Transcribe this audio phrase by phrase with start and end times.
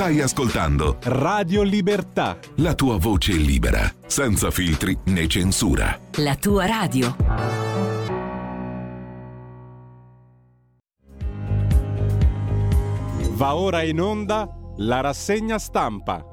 [0.00, 2.38] Stai ascoltando Radio Libertà.
[2.56, 6.00] la tua voce libera, senza filtri né censura.
[6.12, 7.14] La tua radio.
[13.32, 16.29] Va ora in onda la rassegna stampa.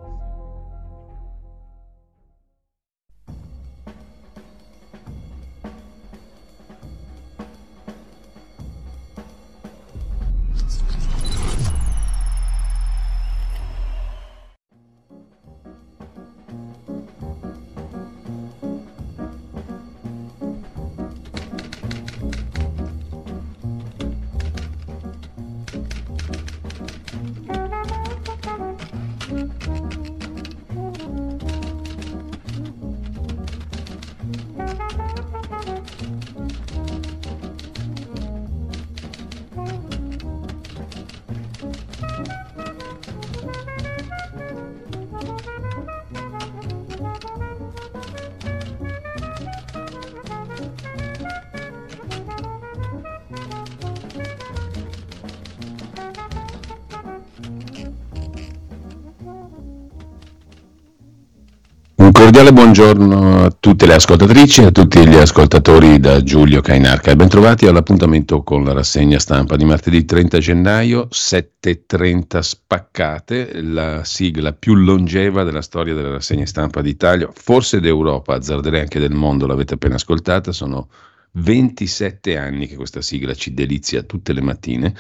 [62.38, 67.66] Cordiale buongiorno a tutte le ascoltatrici e a tutti gli ascoltatori da Giulio Cainarca bentrovati
[67.66, 75.42] all'appuntamento con la rassegna stampa di martedì 30 gennaio, 7.30 spaccate, la sigla più longeva
[75.44, 80.52] della storia della rassegna stampa d'Italia, forse d'Europa, azzarderei anche del mondo, l'avete appena ascoltata,
[80.52, 80.90] sono
[81.32, 84.94] 27 anni che questa sigla ci delizia tutte le mattine,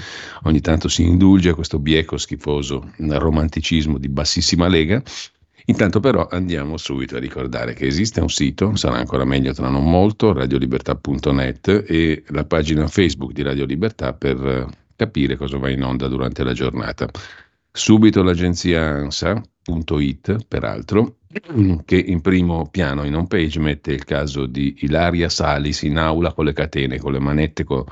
[0.44, 5.04] ogni tanto si indulge a questo bieco schifoso romanticismo di bassissima lega.
[5.70, 9.84] Intanto però andiamo subito a ricordare che esiste un sito, sarà ancora meglio tra non
[9.84, 15.84] molto, radiolibertà.net e la pagina Facebook di Radio Libertà per eh, capire cosa va in
[15.84, 17.10] onda durante la giornata.
[17.70, 21.18] Subito l'agenzia ANSA.it, peraltro,
[21.84, 26.32] che in primo piano in home page mette il caso di Ilaria Salis in aula
[26.32, 27.86] con le catene, con le manette, co-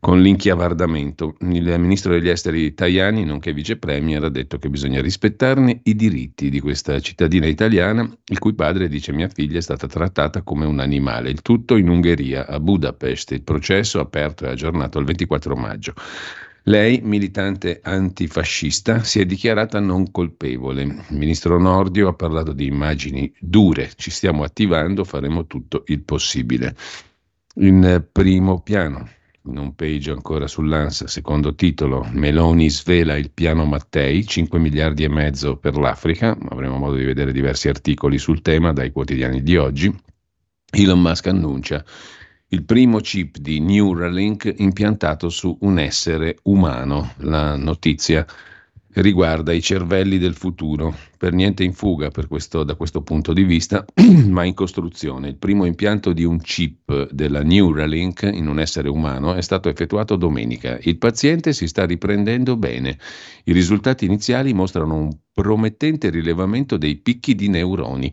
[0.00, 1.36] con l'inchiavardamento.
[1.40, 6.48] Il ministro degli esteri Tajani, nonché vice premier, ha detto che bisogna rispettarne i diritti
[6.48, 10.80] di questa cittadina italiana, il cui padre dice mia figlia è stata trattata come un
[10.80, 11.28] animale.
[11.28, 13.32] Il tutto in Ungheria, a Budapest.
[13.32, 15.92] Il processo aperto e aggiornato il 24 maggio.
[16.64, 20.82] Lei, militante antifascista, si è dichiarata non colpevole.
[20.82, 23.90] Il ministro Nordio ha parlato di immagini dure.
[23.96, 26.74] Ci stiamo attivando, faremo tutto il possibile.
[27.56, 29.08] In primo piano,
[29.50, 35.08] in un page ancora sull'ANSA, secondo titolo, Meloni svela il piano Mattei, 5 miliardi e
[35.08, 39.94] mezzo per l'Africa, avremo modo di vedere diversi articoli sul tema dai quotidiani di oggi.
[40.72, 41.84] Elon Musk annuncia
[42.52, 47.12] il primo chip di Neuralink impiantato su un essere umano.
[47.18, 48.26] La notizia
[48.94, 53.84] riguarda i cervelli del futuro, per niente in fuga questo- da questo punto di vista,
[54.28, 55.28] ma in costruzione.
[55.28, 60.16] Il primo impianto di un chip della Neuralink in un essere umano è stato effettuato
[60.16, 60.78] domenica.
[60.82, 62.98] Il paziente si sta riprendendo bene.
[63.44, 68.12] I risultati iniziali mostrano un promettente rilevamento dei picchi di neuroni.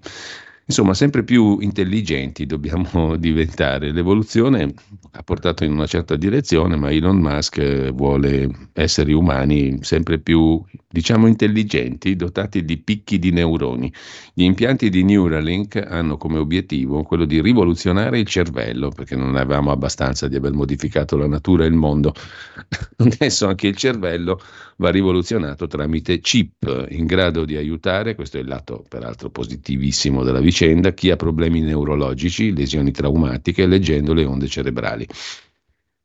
[0.69, 3.93] Insomma, sempre più intelligenti dobbiamo diventare.
[3.93, 4.73] L'evoluzione
[5.11, 10.61] ha portato in una certa direzione, ma Elon Musk eh, vuole esseri umani sempre più,
[10.89, 13.93] diciamo, intelligenti, dotati di picchi di neuroni.
[14.33, 19.71] Gli impianti di Neuralink hanno come obiettivo quello di rivoluzionare il cervello, perché non avevamo
[19.71, 22.13] abbastanza di aver modificato la natura e il mondo.
[22.97, 24.41] Adesso anche il cervello
[24.77, 30.39] va rivoluzionato tramite chip in grado di aiutare, questo è il lato peraltro positivissimo della
[30.39, 35.07] vicenda, chi ha problemi neurologici, lesioni traumatiche, leggendo le onde cerebrali.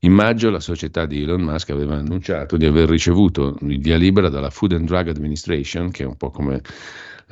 [0.05, 4.29] In maggio la società di Elon Musk aveva annunciato di aver ricevuto il via libera
[4.29, 6.61] dalla Food and Drug Administration, che è un po' come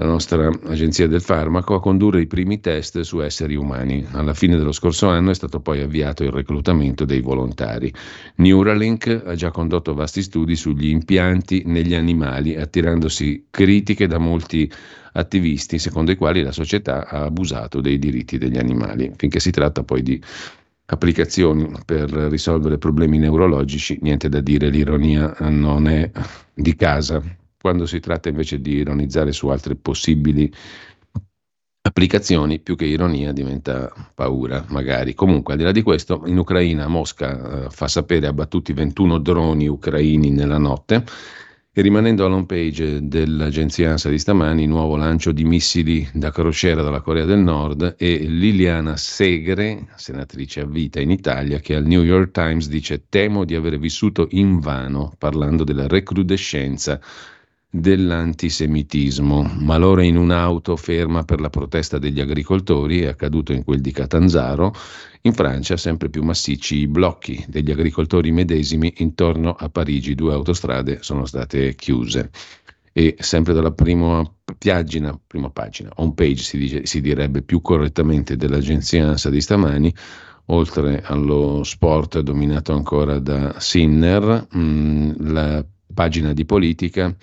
[0.00, 4.06] la nostra agenzia del farmaco, a condurre i primi test su esseri umani.
[4.12, 7.93] Alla fine dello scorso anno è stato poi avviato il reclutamento dei volontari.
[8.37, 14.72] Neuralink ha già condotto vasti studi sugli impianti negli animali, attirandosi critiche da molti
[15.13, 19.13] attivisti, secondo i quali la società ha abusato dei diritti degli animali.
[19.16, 20.22] Finché si tratta poi di
[20.86, 26.10] applicazioni per risolvere problemi neurologici, niente da dire, l'ironia non è
[26.54, 27.22] di casa.
[27.60, 30.51] Quando si tratta invece di ironizzare su altre possibili
[31.83, 35.15] applicazioni, più che ironia diventa paura, magari.
[35.15, 39.68] Comunque, al di là di questo, in Ucraina Mosca eh, fa sapere abbattuti 21 droni
[39.68, 41.04] ucraini nella notte.
[41.72, 47.01] E rimanendo all'home page dell'agenzia ANSA di stamani, nuovo lancio di missili da crociera dalla
[47.01, 52.33] Corea del Nord e Liliana Segre, senatrice a vita in Italia, che al New York
[52.33, 57.01] Times dice temo di aver vissuto invano parlando della recrudescenza
[57.71, 59.55] dell'antisemitismo.
[59.61, 64.75] Malore in un'auto ferma per la protesta degli agricoltori, è accaduto in quel di Catanzaro.
[65.22, 70.99] In Francia sempre più massicci i blocchi degli agricoltori medesimi intorno a Parigi, due autostrade
[71.03, 72.31] sono state chiuse.
[72.93, 74.28] E sempre dalla prima
[74.59, 79.95] pagina, prima pagina home page si, dice, si direbbe più correttamente dell'agenzia ANSA di stamani,
[80.47, 85.65] oltre allo sport dominato ancora da Sinner, mh, mm, la
[85.95, 87.15] pagina di politica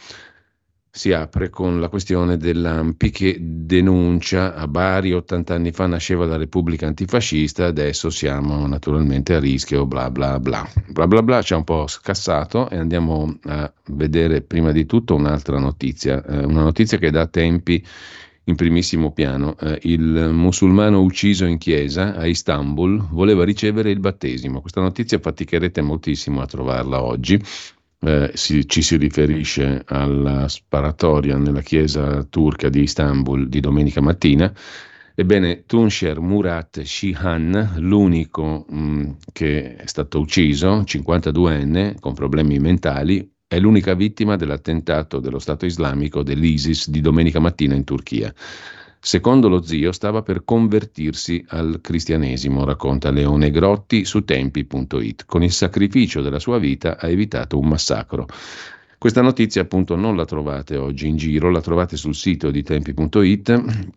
[0.98, 6.38] si apre con la questione dell'AMPI che denuncia a Bari 80 anni fa nasceva la
[6.38, 10.68] Repubblica Antifascista, adesso siamo naturalmente a rischio, bla bla bla.
[10.88, 15.14] Bla bla bla ci ha un po' scassato e andiamo a vedere prima di tutto
[15.14, 17.86] un'altra notizia, eh, una notizia che dà tempi
[18.46, 19.56] in primissimo piano.
[19.60, 24.62] Eh, il musulmano ucciso in chiesa a Istanbul voleva ricevere il battesimo.
[24.62, 27.40] Questa notizia faticherete moltissimo a trovarla oggi
[28.00, 34.54] eh, si, ci si riferisce alla sparatoria nella chiesa turca di Istanbul di domenica mattina.
[35.16, 43.28] Ebbene, Tunsher Murat Shihan, l'unico mh, mm, che è stato ucciso, 52enne, con problemi mentali,
[43.48, 48.32] è l'unica vittima dell'attentato dello Stato islamico dell'ISIS di domenica mattina in Turchia.
[49.08, 55.24] Secondo lo zio stava per convertirsi al cristianesimo, racconta Leone Grotti su tempi.it.
[55.26, 58.26] Con il sacrificio della sua vita ha evitato un massacro.
[58.98, 63.96] Questa notizia appunto non la trovate oggi in giro, la trovate sul sito di tempi.it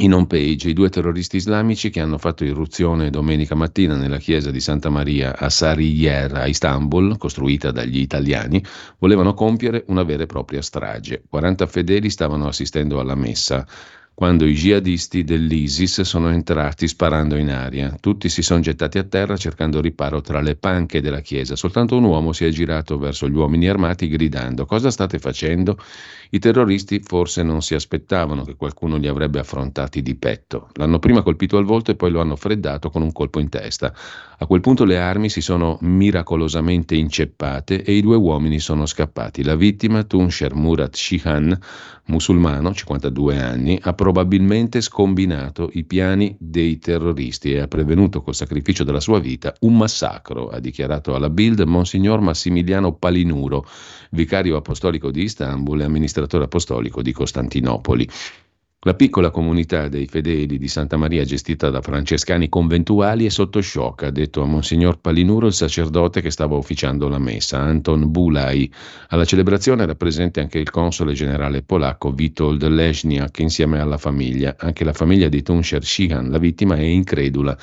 [0.00, 4.50] in home page i due terroristi islamici che hanno fatto irruzione domenica mattina nella chiesa
[4.50, 8.64] di Santa Maria a Sarıyer a Istanbul, costruita dagli italiani,
[8.98, 11.22] volevano compiere una vera e propria strage.
[11.28, 13.66] 40 fedeli stavano assistendo alla messa
[14.20, 17.96] quando i jihadisti dell'ISIS sono entrati sparando in aria.
[17.98, 21.56] Tutti si sono gettati a terra cercando riparo tra le panche della chiesa.
[21.56, 25.78] Soltanto un uomo si è girato verso gli uomini armati gridando: Cosa state facendo?
[26.32, 30.68] I terroristi forse non si aspettavano che qualcuno li avrebbe affrontati di petto.
[30.74, 33.90] L'hanno prima colpito al volto e poi lo hanno freddato con un colpo in testa.
[34.42, 39.44] A quel punto le armi si sono miracolosamente inceppate e i due uomini sono scappati.
[39.44, 41.58] La vittima, Tunsher Murat Shihan,
[42.06, 48.82] musulmano, 52 anni, ha probabilmente scombinato i piani dei terroristi e ha prevenuto col sacrificio
[48.82, 53.66] della sua vita un massacro, ha dichiarato alla Bild Monsignor Massimiliano Palinuro,
[54.12, 58.08] vicario apostolico di Istanbul e amministratore apostolico di Costantinopoli.
[58.82, 64.04] La piccola comunità dei fedeli di Santa Maria gestita da francescani conventuali è sotto shock,
[64.04, 68.72] ha detto a Monsignor Palinuro il sacerdote che stava officiando la messa, Anton Bulai.
[69.08, 74.54] Alla celebrazione era presente anche il console generale polacco Witold Leszniak insieme alla famiglia.
[74.58, 77.54] Anche la famiglia di Tunsher Shihan, la vittima, è incredula.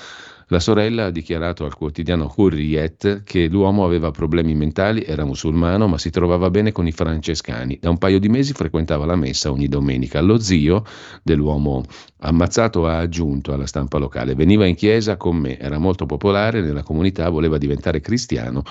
[0.50, 5.98] La sorella ha dichiarato al quotidiano Hurriyet che l'uomo aveva problemi mentali, era musulmano, ma
[5.98, 7.78] si trovava bene con i francescani.
[7.82, 10.22] Da un paio di mesi frequentava la messa ogni domenica.
[10.22, 10.86] Lo zio
[11.22, 11.84] dell'uomo
[12.20, 16.84] ammazzato ha aggiunto alla stampa locale: Veniva in chiesa con me, era molto popolare nella
[16.84, 18.64] comunità, voleva diventare cristiano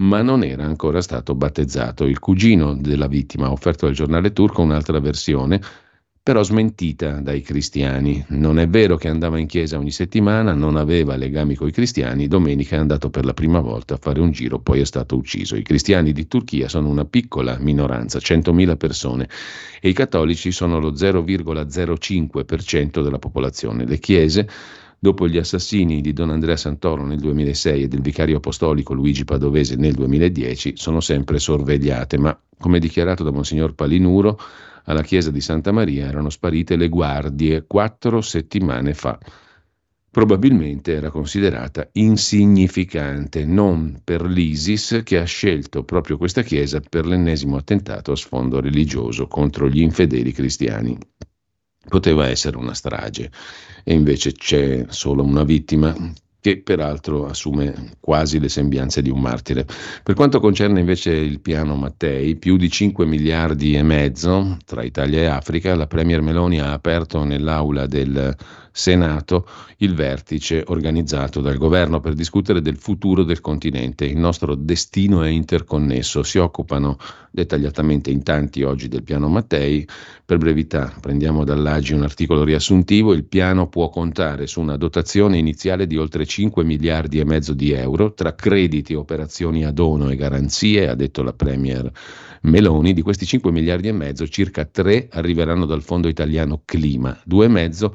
[0.00, 2.04] ma non era ancora stato battezzato.
[2.04, 5.60] Il cugino della vittima ha offerto al giornale turco un'altra versione
[6.28, 8.22] però smentita dai cristiani.
[8.28, 12.28] Non è vero che andava in chiesa ogni settimana, non aveva legami con i cristiani,
[12.28, 15.56] domenica è andato per la prima volta a fare un giro, poi è stato ucciso.
[15.56, 19.26] I cristiani di Turchia sono una piccola minoranza, 100.000 persone,
[19.80, 23.86] e i cattolici sono lo 0,05% della popolazione.
[23.86, 24.46] Le chiese
[24.98, 29.76] dopo gli assassini di Don Andrea Santoro nel 2006 e del vicario apostolico Luigi Padovese
[29.76, 34.38] nel 2010, sono sempre sorvegliate, ma come dichiarato da Monsignor Palinuro,
[34.88, 39.18] alla chiesa di Santa Maria erano sparite le guardie quattro settimane fa.
[40.10, 47.56] Probabilmente era considerata insignificante, non per l'ISIS che ha scelto proprio questa chiesa per l'ennesimo
[47.56, 50.98] attentato a sfondo religioso contro gli infedeli cristiani.
[51.86, 53.30] Poteva essere una strage
[53.84, 55.94] e invece c'è solo una vittima
[56.48, 59.66] che peraltro assume quasi le sembianze di un martire.
[60.02, 65.20] Per quanto concerne invece il piano Mattei, più di 5 miliardi e mezzo tra Italia
[65.20, 68.34] e Africa, la Premier Meloni ha aperto nell'aula del
[68.72, 69.46] Senato
[69.78, 74.04] il vertice organizzato dal governo per discutere del futuro del continente.
[74.04, 76.22] Il nostro destino è interconnesso.
[76.22, 76.96] Si occupano
[77.30, 79.86] dettagliatamente in tanti oggi del piano Mattei.
[80.24, 83.12] Per brevità, prendiamo dall'Agi un articolo riassuntivo.
[83.12, 87.72] Il piano può contare su una dotazione iniziale di oltre 5 miliardi e mezzo di
[87.72, 91.90] euro tra crediti, operazioni a dono e garanzie, ha detto la Premier
[92.42, 92.92] Meloni.
[92.92, 97.90] Di questi 5 miliardi e mezzo, circa 3 arriveranno dal Fondo Italiano Clima, 2,5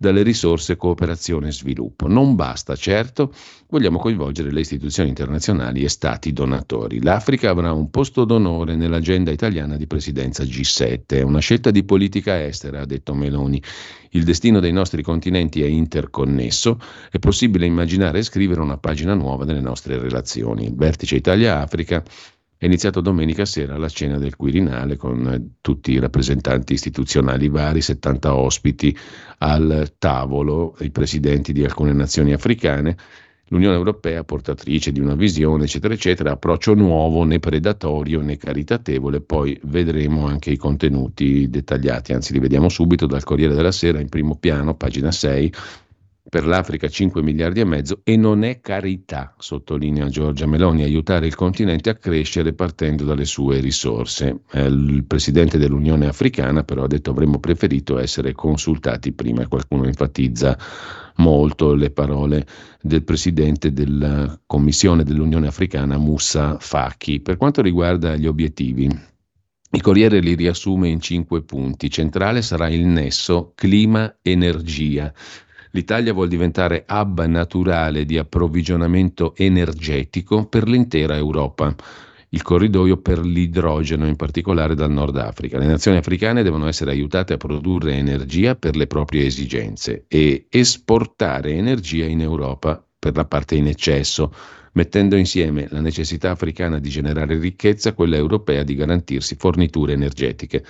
[0.00, 2.08] dalle risorse cooperazione e sviluppo.
[2.08, 3.34] Non basta, certo,
[3.68, 7.02] vogliamo coinvolgere le istituzioni internazionali e stati donatori.
[7.02, 11.02] L'Africa avrà un posto d'onore nell'agenda italiana di presidenza G7.
[11.04, 13.62] È una scelta di politica estera, ha detto Meloni.
[14.12, 16.80] Il destino dei nostri continenti è interconnesso,
[17.10, 20.64] è possibile immaginare e scrivere una pagina nuova delle nostre relazioni.
[20.64, 22.02] Il vertice Italia-Africa
[22.60, 27.80] è iniziato domenica sera la cena del Quirinale con eh, tutti i rappresentanti istituzionali vari,
[27.80, 28.94] 70 ospiti
[29.38, 32.98] al tavolo, i presidenti di alcune nazioni africane.
[33.46, 39.58] L'Unione Europea, portatrice di una visione, eccetera, eccetera, approccio nuovo, né predatorio né caritatevole, poi
[39.62, 44.36] vedremo anche i contenuti dettagliati, anzi li vediamo subito dal Corriere della Sera in primo
[44.36, 45.50] piano, pagina 6,
[46.28, 51.34] per l'Africa 5 miliardi e mezzo e non è carità, sottolinea Giorgia Meloni, aiutare il
[51.34, 54.42] continente a crescere partendo dalle sue risorse.
[54.52, 60.56] Eh, il presidente dell'Unione Africana però ha detto avremmo preferito essere consultati prima, qualcuno enfatizza
[61.16, 62.46] molto le parole
[62.80, 67.20] del presidente della Commissione dell'Unione Africana Moussa Faki.
[67.20, 68.88] Per quanto riguarda gli obiettivi,
[69.72, 71.90] il Corriere li riassume in cinque punti.
[71.90, 75.12] Centrale sarà il nesso clima-energia.
[75.72, 81.74] L'Italia vuole diventare hub naturale di approvvigionamento energetico per l'intera Europa
[82.32, 85.58] il corridoio per l'idrogeno, in particolare dal Nord Africa.
[85.58, 91.52] Le nazioni africane devono essere aiutate a produrre energia per le proprie esigenze e esportare
[91.52, 94.32] energia in Europa per la parte in eccesso,
[94.72, 100.64] mettendo insieme la necessità africana di generare ricchezza, quella europea di garantirsi forniture energetiche.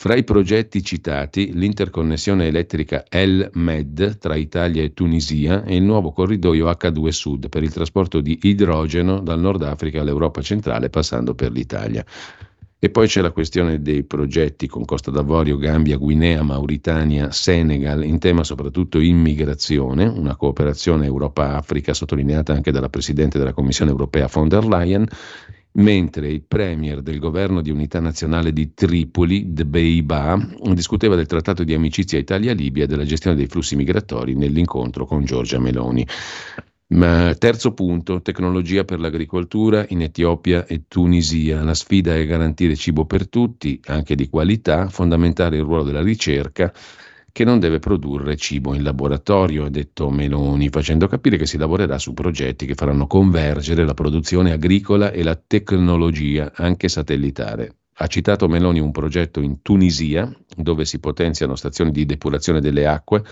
[0.00, 6.70] Fra i progetti citati, l'interconnessione elettrica El-Med tra Italia e Tunisia e il nuovo corridoio
[6.70, 12.02] H2 Sud per il trasporto di idrogeno dal Nord Africa all'Europa centrale passando per l'Italia.
[12.78, 18.18] E poi c'è la questione dei progetti con Costa d'Avorio, Gambia, Guinea, Mauritania, Senegal, in
[18.18, 24.64] tema soprattutto immigrazione, una cooperazione Europa-Africa sottolineata anche dalla Presidente della Commissione europea von der
[24.64, 25.06] Leyen,
[25.72, 30.38] mentre il premier del governo di unità nazionale di Tripoli, Dbeiba,
[30.72, 35.58] discuteva del trattato di amicizia Italia-Libia e della gestione dei flussi migratori nell'incontro con Giorgia
[35.58, 36.06] Meloni.
[36.88, 41.62] Ma terzo punto, tecnologia per l'agricoltura in Etiopia e Tunisia.
[41.62, 46.72] La sfida è garantire cibo per tutti, anche di qualità, fondamentale il ruolo della ricerca
[47.32, 51.98] che non deve produrre cibo in laboratorio, ha detto Meloni, facendo capire che si lavorerà
[51.98, 57.76] su progetti che faranno convergere la produzione agricola e la tecnologia, anche satellitare.
[57.94, 63.22] Ha citato Meloni un progetto in Tunisia, dove si potenziano stazioni di depurazione delle acque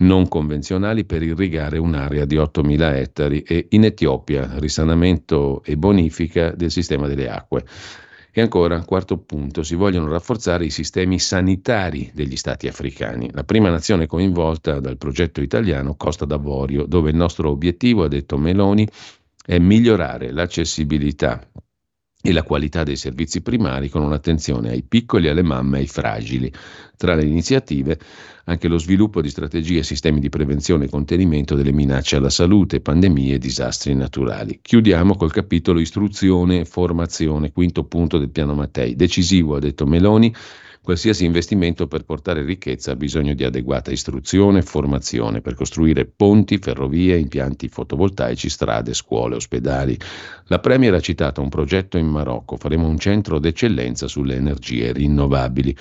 [0.00, 6.70] non convenzionali per irrigare un'area di 8.000 ettari e in Etiopia risanamento e bonifica del
[6.70, 7.64] sistema delle acque.
[8.40, 13.28] E ancora, quarto punto, si vogliono rafforzare i sistemi sanitari degli stati africani.
[13.34, 18.38] La prima nazione coinvolta dal progetto italiano, Costa d'Avorio, dove il nostro obiettivo, ha detto
[18.38, 18.88] Meloni,
[19.44, 21.46] è migliorare l'accessibilità
[22.22, 26.50] e la qualità dei servizi primari con un'attenzione ai piccoli, alle mamme e ai fragili.
[26.96, 27.98] Tra le iniziative
[28.44, 32.80] anche lo sviluppo di strategie e sistemi di prevenzione e contenimento delle minacce alla salute,
[32.80, 34.58] pandemie e disastri naturali.
[34.62, 38.96] Chiudiamo col capitolo istruzione e formazione, quinto punto del piano Mattei.
[38.96, 40.34] Decisivo, ha detto Meloni,
[40.82, 46.56] Qualsiasi investimento per portare ricchezza ha bisogno di adeguata istruzione e formazione per costruire ponti,
[46.56, 49.98] ferrovie, impianti fotovoltaici, strade, scuole, ospedali.
[50.46, 55.76] La Premier ha citato un progetto in Marocco, faremo un centro d'eccellenza sulle energie rinnovabili.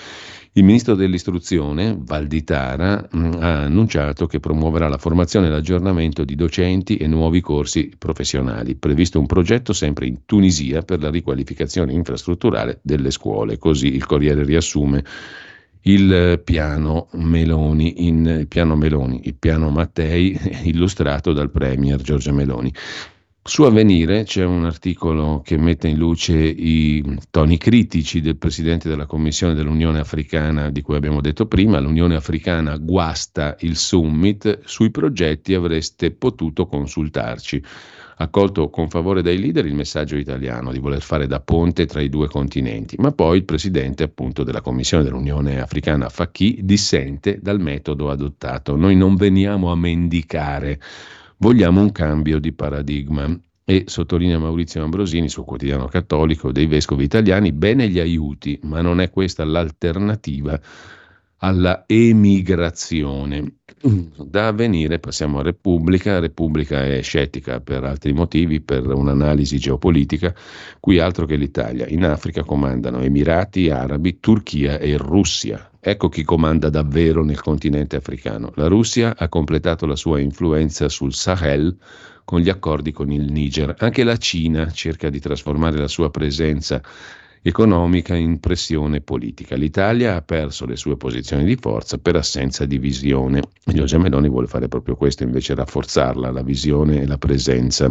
[0.60, 6.98] Il ministro dell'istruzione, Valditara, mm, ha annunciato che promuoverà la formazione e l'aggiornamento di docenti
[6.98, 8.76] e nuovi corsi professionali.
[8.76, 13.58] Previsto un progetto sempre in Tunisia per la riqualificazione infrastrutturale delle scuole.
[13.58, 15.02] Così il Corriere riassume
[15.84, 20.38] il piano Meloni, in, piano Meloni, il piano Mattei
[20.68, 22.74] illustrato dal Premier Giorgia Meloni.
[23.50, 29.08] Su Avvenire c'è un articolo che mette in luce i toni critici del presidente della
[29.08, 31.80] Commissione dell'Unione Africana di cui abbiamo detto prima.
[31.80, 37.64] L'Unione Africana guasta il summit, sui progetti avreste potuto consultarci.
[38.18, 42.10] Accolto con favore dai leader il messaggio italiano di voler fare da ponte tra i
[42.10, 48.12] due continenti, ma poi il presidente appunto della Commissione dell'Unione Africana Facchi dissente dal metodo
[48.12, 48.76] adottato.
[48.76, 50.80] Noi non veniamo a mendicare
[51.42, 53.34] Vogliamo un cambio di paradigma.
[53.64, 59.00] E sottolinea Maurizio Ambrosini sul quotidiano cattolico dei vescovi italiani, bene gli aiuti, ma non
[59.00, 60.60] è questa l'alternativa
[61.38, 63.54] alla emigrazione.
[63.82, 66.20] Da avvenire passiamo a Repubblica.
[66.20, 70.36] Repubblica è scettica per altri motivi, per un'analisi geopolitica.
[70.80, 71.88] Qui altro che l'Italia.
[71.88, 75.69] In Africa comandano Emirati Arabi, Turchia e Russia.
[75.82, 78.52] Ecco chi comanda davvero nel continente africano.
[78.56, 81.78] La Russia ha completato la sua influenza sul Sahel
[82.26, 83.76] con gli accordi con il Niger.
[83.80, 86.82] Anche la Cina cerca di trasformare la sua presenza
[87.42, 89.56] economica in pressione politica.
[89.56, 93.42] L'Italia ha perso le sue posizioni di forza per assenza di visione.
[93.64, 97.90] Giorgia Meloni vuole fare proprio questo, invece rafforzarla, la visione e la presenza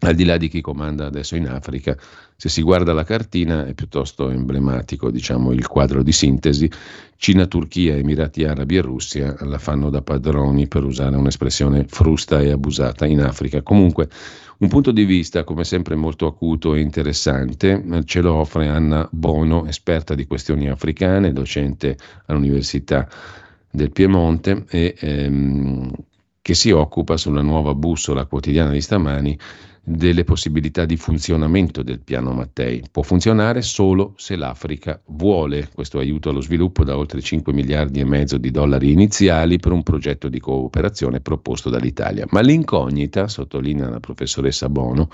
[0.00, 1.96] al di là di chi comanda adesso in Africa,
[2.36, 6.68] se si guarda la cartina è piuttosto emblematico, diciamo, il quadro di sintesi.
[7.16, 12.50] Cina, Turchia, Emirati Arabi e Russia la fanno da padroni, per usare un'espressione frusta e
[12.50, 13.62] abusata, in Africa.
[13.62, 14.08] Comunque,
[14.58, 19.66] un punto di vista, come sempre, molto acuto e interessante, ce lo offre Anna Bono,
[19.66, 21.96] esperta di questioni africane, docente
[22.26, 23.08] all'Università
[23.70, 25.90] del Piemonte e ehm,
[26.42, 29.38] che si occupa sulla nuova bussola quotidiana di stamani
[29.84, 32.84] delle possibilità di funzionamento del piano Mattei.
[32.90, 38.04] Può funzionare solo se l'Africa vuole questo aiuto allo sviluppo da oltre 5 miliardi e
[38.04, 42.26] mezzo di dollari iniziali per un progetto di cooperazione proposto dall'Italia.
[42.30, 45.08] Ma l'incognita, sottolinea la professoressa Bono,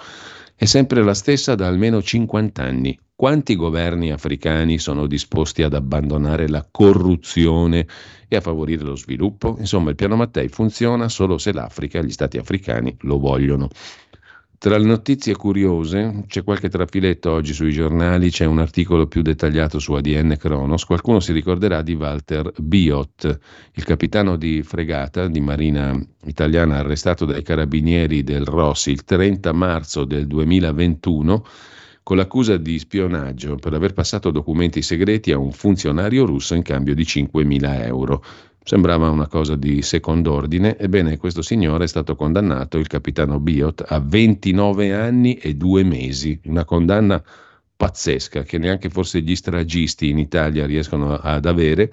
[0.54, 2.98] è sempre la stessa da almeno 50 anni.
[3.14, 7.86] Quanti governi africani sono disposti ad abbandonare la corruzione
[8.28, 9.56] e a favorire lo sviluppo?
[9.58, 13.68] Insomma, il piano Mattei funziona solo se l'Africa e gli stati africani lo vogliono.
[14.60, 19.78] Tra le notizie curiose c'è qualche trafiletto oggi sui giornali, c'è un articolo più dettagliato
[19.78, 20.84] su ADN Kronos.
[20.84, 23.38] Qualcuno si ricorderà di Walter Biot,
[23.74, 30.04] il capitano di fregata di marina italiana arrestato dai carabinieri del Rossi il 30 marzo
[30.04, 31.44] del 2021
[32.02, 36.94] con l'accusa di spionaggio per aver passato documenti segreti a un funzionario russo in cambio
[36.94, 38.24] di 5.000 euro.
[38.68, 43.82] Sembrava una cosa di secondo ordine, ebbene questo signore è stato condannato, il capitano Biot,
[43.88, 47.24] a 29 anni e due mesi, una condanna
[47.74, 51.88] pazzesca che neanche forse gli stragisti in Italia riescono ad avere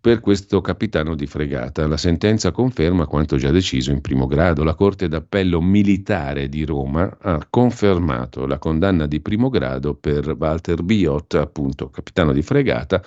[0.00, 1.86] per questo capitano di fregata.
[1.86, 4.64] La sentenza conferma quanto già deciso in primo grado.
[4.64, 10.82] La Corte d'Appello Militare di Roma ha confermato la condanna di primo grado per Walter
[10.82, 13.04] Biot, appunto capitano di fregata,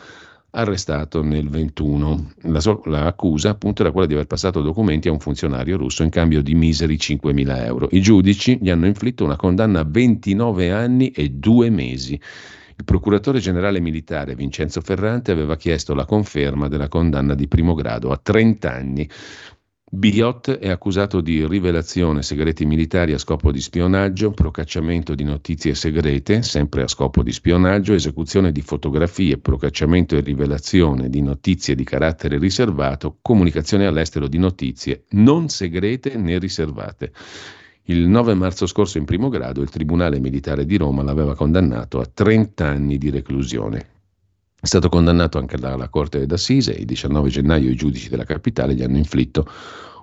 [0.51, 2.31] arrestato nel 21.
[2.43, 6.09] La, so- l'accusa appunto era quella di aver passato documenti a un funzionario russo in
[6.09, 7.87] cambio di miseri 5.000 euro.
[7.91, 12.19] I giudici gli hanno inflitto una condanna a 29 anni e due mesi.
[12.79, 18.11] Il procuratore generale militare Vincenzo Ferrante aveva chiesto la conferma della condanna di primo grado
[18.11, 19.09] a 30 anni.
[19.89, 26.41] Biot è accusato di rivelazione segreti militari a scopo di spionaggio, procacciamento di notizie segrete,
[26.41, 32.37] sempre a scopo di spionaggio, esecuzione di fotografie, procacciamento e rivelazione di notizie di carattere
[32.37, 37.13] riservato, comunicazione all'estero di notizie non segrete né riservate.
[37.83, 42.05] Il 9 marzo scorso in primo grado il Tribunale Militare di Roma l'aveva condannato a
[42.05, 43.96] 30 anni di reclusione.
[44.59, 48.73] È stato condannato anche dalla Corte d'Assise e il 19 gennaio i giudici della capitale
[48.73, 49.47] gli hanno inflitto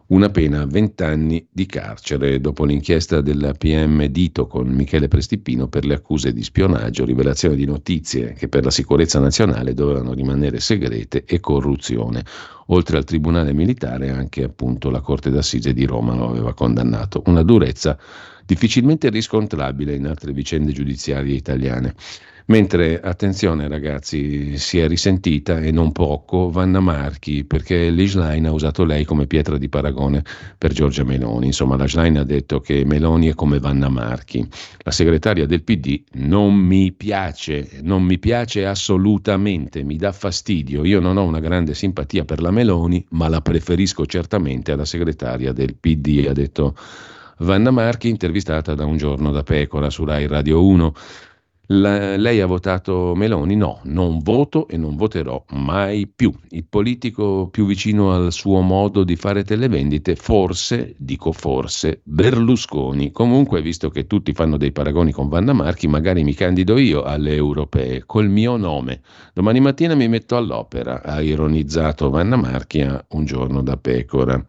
[0.06, 5.66] una pena a 20 anni di carcere dopo l'inchiesta della PM Dito con Michele Prestipino
[5.66, 10.60] per le accuse di spionaggio, rivelazione di notizie che per la sicurezza nazionale dovevano rimanere
[10.60, 12.24] segrete e corruzione.
[12.66, 17.22] Oltre al Tribunale Militare anche appunto la Corte d'Assise di Roma lo aveva condannato.
[17.26, 17.98] Una durezza
[18.46, 21.94] difficilmente riscontrabile in altre vicende giudiziarie italiane.
[22.46, 28.84] Mentre, attenzione ragazzi, si è risentita e non poco Vanna Marchi, perché l'Isline ha usato
[28.84, 30.22] lei come pietra di paragone
[30.58, 31.46] per Giorgia Meloni.
[31.46, 34.46] Insomma, la Schlein ha detto che Meloni è come Vanna Marchi.
[34.80, 40.84] La segretaria del PD non mi piace, non mi piace assolutamente, mi dà fastidio.
[40.84, 45.52] Io non ho una grande simpatia per la Meloni, ma la preferisco certamente alla segretaria
[45.52, 46.76] del PD, ha detto
[47.38, 50.94] Vanna Marchi, intervistata da un giorno da Pecora su Rai Radio 1.
[51.68, 53.56] La, lei ha votato Meloni?
[53.56, 56.30] No, non voto e non voterò mai più.
[56.50, 63.12] Il politico più vicino al suo modo di fare televendite, forse, dico forse, Berlusconi.
[63.12, 67.34] Comunque, visto che tutti fanno dei paragoni con Vanna Marchi, magari mi candido io alle
[67.34, 69.00] europee col mio nome.
[69.32, 74.44] Domani mattina mi metto all'opera, ha ironizzato Vanna Marchi un giorno da pecora.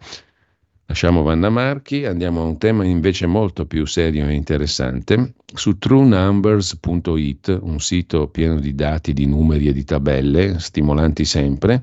[0.88, 5.34] Lasciamo Vanna Marchi, andiamo a un tema invece molto più serio e interessante.
[5.52, 11.82] Su truenumbers.it, un sito pieno di dati, di numeri e di tabelle, stimolanti sempre,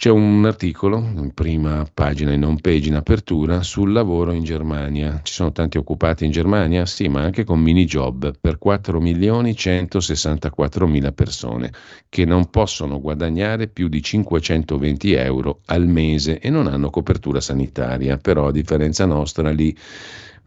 [0.00, 5.20] c'è un articolo in prima pagina, in home page, in apertura, sul lavoro in Germania.
[5.22, 6.86] Ci sono tanti occupati in Germania?
[6.86, 11.70] Sì, ma anche con mini job per 4 milioni 164 mila persone
[12.08, 18.16] che non possono guadagnare più di 520 euro al mese e non hanno copertura sanitaria.
[18.16, 19.76] Però a differenza nostra lì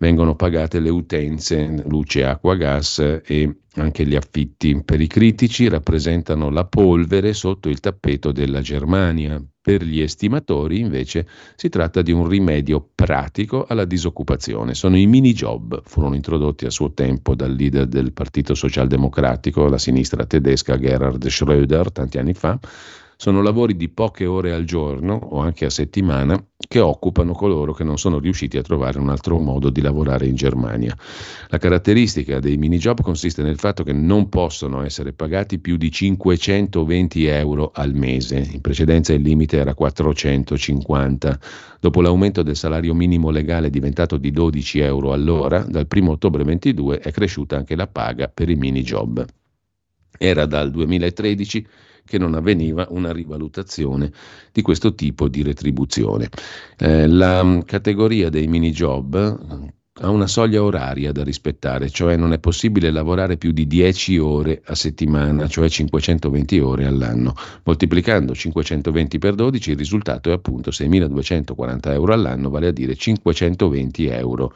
[0.04, 4.84] vengono pagate le utenze, luce, acqua, gas e anche gli affitti.
[4.84, 9.42] Per i critici rappresentano la polvere sotto il tappeto della Germania.
[9.62, 14.74] Per gli estimatori invece si tratta di un rimedio pratico alla disoccupazione.
[14.74, 19.78] Sono i mini job, furono introdotti a suo tempo dal leader del Partito Socialdemocratico, la
[19.78, 22.60] sinistra tedesca Gerhard Schröder, tanti anni fa,
[23.24, 27.86] sono lavori di poche ore al giorno o anche a settimana che occupano coloro che
[27.86, 30.94] non sono riusciti a trovare un altro modo di lavorare in Germania.
[31.48, 35.90] La caratteristica dei mini job consiste nel fatto che non possono essere pagati più di
[35.90, 38.46] 520 euro al mese.
[38.52, 41.40] In precedenza il limite era 450.
[41.80, 47.00] Dopo l'aumento del salario minimo legale diventato di 12 euro all'ora, dal 1 ottobre 2022
[47.00, 49.26] è cresciuta anche la paga per i mini job.
[50.18, 51.68] Era dal 2013
[52.06, 54.12] che non avveniva una rivalutazione
[54.52, 56.30] di questo tipo di retribuzione.
[56.78, 59.68] Eh, la mm, categoria dei mini job mm,
[60.02, 64.62] ha una soglia oraria da rispettare, cioè non è possibile lavorare più di 10 ore
[64.66, 67.36] a settimana, cioè 520 ore all'anno.
[67.64, 74.08] Moltiplicando 520 per 12 il risultato è appunto 6.240 euro all'anno, vale a dire 520
[74.08, 74.54] euro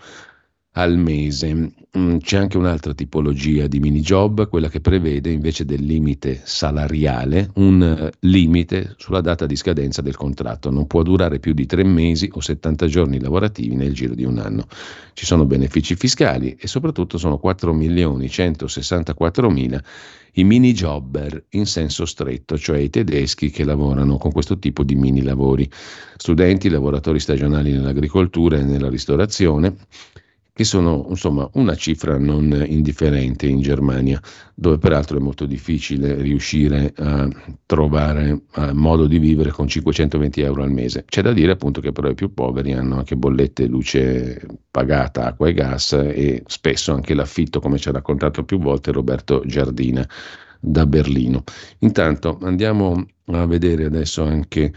[0.74, 1.74] al mese.
[1.98, 7.50] Mm, c'è anche un'altra tipologia di mini job, quella che prevede invece del limite salariale
[7.56, 10.70] un eh, limite sulla data di scadenza del contratto.
[10.70, 14.38] Non può durare più di tre mesi o 70 giorni lavorativi nel giro di un
[14.38, 14.68] anno.
[15.14, 19.82] Ci sono benefici fiscali e soprattutto sono 4 milioni 164 mila
[20.34, 24.94] i mini jobber in senso stretto, cioè i tedeschi che lavorano con questo tipo di
[24.94, 25.68] mini lavori.
[26.16, 29.76] Studenti, lavoratori stagionali nell'agricoltura e nella ristorazione
[30.58, 34.20] che sono insomma una cifra non indifferente in Germania,
[34.56, 37.30] dove peraltro è molto difficile riuscire a
[37.68, 41.06] trovare uh, modo di vivere con 520 euro al mese.
[41.08, 45.48] C'è da dire appunto che però i più poveri hanno anche bollette, luce pagata, acqua
[45.48, 50.10] e gas e spesso anche l'affitto, come ci ha raccontato più volte Roberto Giardina
[50.60, 51.44] da Berlino.
[51.82, 54.74] Intanto andiamo a vedere adesso anche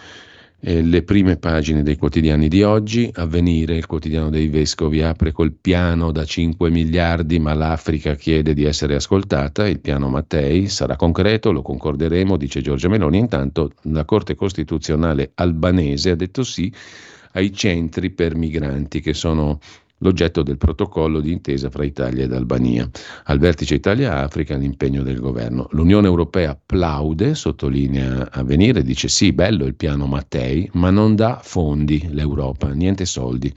[0.61, 3.11] eh, le prime pagine dei quotidiani di oggi.
[3.15, 8.65] Avvenire, il quotidiano dei vescovi, apre col piano da 5 miliardi, ma l'Africa chiede di
[8.65, 9.67] essere ascoltata.
[9.67, 13.19] Il piano Mattei sarà concreto, lo concorderemo, dice Giorgia Meloni.
[13.19, 16.73] Intanto la Corte Costituzionale albanese ha detto sì
[17.33, 19.61] ai centri per migranti che sono
[20.01, 22.89] l'oggetto del protocollo di intesa fra Italia ed Albania.
[23.25, 25.69] Al vertice Italia-Africa l'impegno del governo.
[25.71, 31.41] L'Unione Europea plaude, sottolinea a venire, dice sì, bello il piano Mattei, ma non dà
[31.43, 33.53] fondi l'Europa, niente soldi.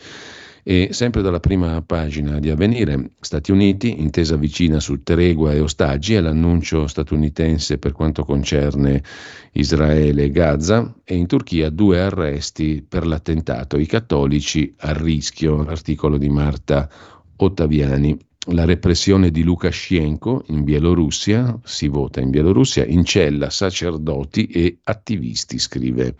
[0.65, 6.13] E sempre dalla prima pagina di Avvenire, Stati Uniti, intesa vicina su tregua e ostaggi,
[6.13, 9.03] è l'annuncio statunitense per quanto concerne
[9.51, 16.17] Israele e Gaza, e in Turchia due arresti per l'attentato, i cattolici a rischio, l'articolo
[16.17, 16.89] di Marta
[17.35, 18.17] Ottaviani.
[18.47, 26.15] La repressione di Lukashenko in Bielorussia, si vota in Bielorussia, incella sacerdoti e attivisti, scrive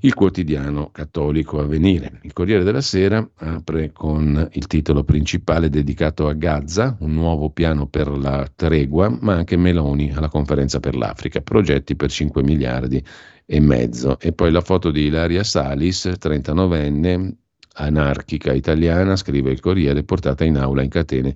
[0.00, 2.20] il quotidiano cattolico Avvenire.
[2.22, 7.86] Il Corriere della Sera apre con il titolo principale dedicato a Gaza, un nuovo piano
[7.86, 13.02] per la tregua, ma anche Meloni alla conferenza per l'Africa, progetti per 5 miliardi
[13.44, 14.20] e mezzo.
[14.20, 17.32] E poi la foto di Ilaria Salis, 39enne,
[17.74, 21.34] anarchica italiana, scrive il Corriere, portata in aula in catene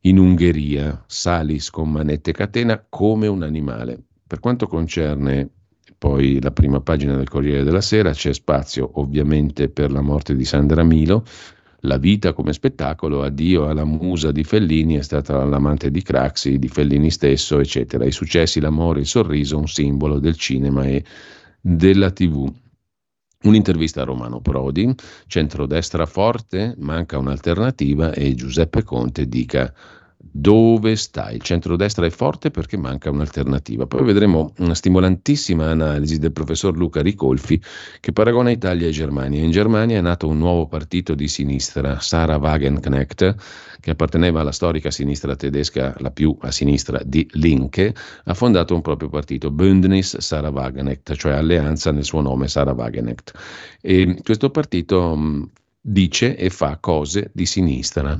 [0.00, 1.04] in Ungheria.
[1.06, 4.00] Salis con manette catena come un animale.
[4.26, 5.50] Per quanto concerne
[5.98, 10.44] poi la prima pagina del Corriere della Sera, c'è spazio ovviamente per la morte di
[10.44, 11.24] Sandra Milo,
[11.80, 16.68] la vita come spettacolo, addio alla musa di Fellini, è stata l'amante di Craxi, di
[16.68, 18.04] Fellini stesso, eccetera.
[18.04, 21.04] I successi, l'amore, il sorriso, un simbolo del cinema e
[21.60, 22.52] della tv.
[23.42, 24.92] Un'intervista a Romano Prodi,
[25.26, 29.72] centrodestra forte, manca un'alternativa e Giuseppe Conte dica
[30.30, 31.30] dove sta?
[31.30, 33.86] Il centrodestra è forte perché manca un'alternativa.
[33.86, 37.60] Poi vedremo una stimolantissima analisi del professor Luca Ricolfi
[38.00, 39.42] che paragona Italia e Germania.
[39.42, 43.34] In Germania è nato un nuovo partito di sinistra, Sarah Wagenknecht,
[43.80, 48.82] che apparteneva alla storica sinistra tedesca, la più a sinistra di Linke, ha fondato un
[48.82, 53.32] proprio partito, Bündnis Sarah Wagenknecht, cioè alleanza nel suo nome Sarah Wagenknecht.
[53.80, 58.18] E questo partito dice e fa cose di sinistra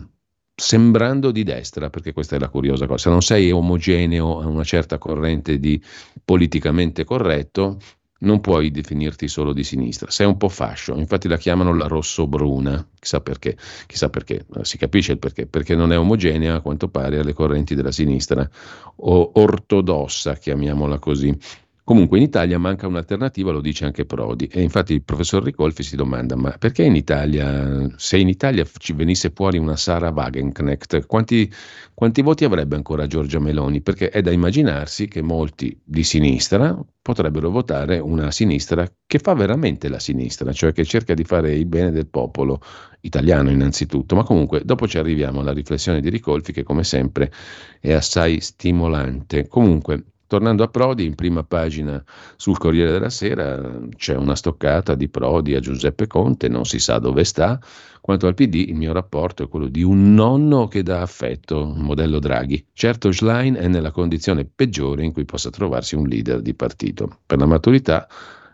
[0.58, 4.64] sembrando di destra, perché questa è la curiosa cosa, se non sei omogeneo a una
[4.64, 5.80] certa corrente di
[6.24, 7.78] politicamente corretto,
[8.20, 12.88] non puoi definirti solo di sinistra, sei un po' fascio, infatti la chiamano la rosso-bruna,
[12.98, 17.18] chissà perché, chissà perché, si capisce il perché, perché non è omogenea a quanto pare
[17.18, 18.48] alle correnti della sinistra
[18.96, 21.38] o ortodossa, chiamiamola così.
[21.86, 25.94] Comunque in Italia manca un'alternativa, lo dice anche Prodi, e infatti il professor Ricolfi si
[25.94, 31.48] domanda, ma perché in Italia, se in Italia ci venisse fuori una Sara Wagenknecht, quanti,
[31.94, 33.82] quanti voti avrebbe ancora Giorgia Meloni?
[33.82, 39.88] Perché è da immaginarsi che molti di sinistra potrebbero votare una sinistra che fa veramente
[39.88, 42.60] la sinistra, cioè che cerca di fare il bene del popolo
[43.02, 47.30] italiano innanzitutto, ma comunque dopo ci arriviamo alla riflessione di Ricolfi che come sempre
[47.78, 49.46] è assai stimolante.
[49.46, 52.02] Comunque Tornando a Prodi, in prima pagina
[52.36, 56.98] sul Corriere della Sera c'è una stoccata di Prodi a Giuseppe Conte, non si sa
[56.98, 57.60] dove sta.
[58.00, 62.18] Quanto al PD, il mio rapporto è quello di un nonno che dà affetto, modello
[62.18, 62.66] Draghi.
[62.72, 67.18] Certo, Schlein è nella condizione peggiore in cui possa trovarsi un leader di partito.
[67.24, 68.08] Per la maturità,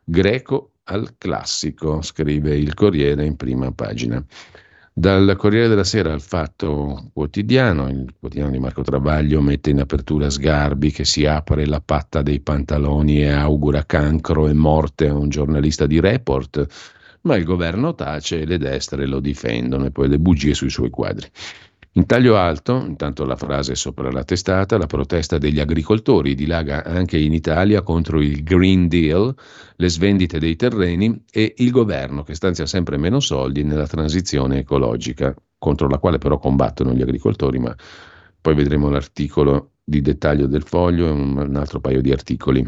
[0.05, 4.25] greco al classico, scrive il Corriere in prima pagina.
[4.95, 10.29] Dal Corriere della Sera al Fatto Quotidiano, il quotidiano di Marco Travaglio mette in apertura
[10.29, 15.31] Sgarbi che si apre la patta dei pantaloni e augura cancro e morte a un
[15.31, 16.67] giornalista di report,
[17.23, 20.91] ma il governo tace e le destre lo difendono e poi le bugie sui suoi
[20.91, 21.27] quadri.
[21.95, 27.19] In taglio alto, intanto la frase sopra la testata, la protesta degli agricoltori dilaga anche
[27.19, 29.35] in Italia contro il Green Deal,
[29.77, 35.35] le svendite dei terreni e il governo che stanzia sempre meno soldi nella transizione ecologica,
[35.59, 37.77] contro la quale però combattono gli agricoltori, ma
[38.41, 42.67] poi vedremo l'articolo di dettaglio del foglio e un altro paio di articoli.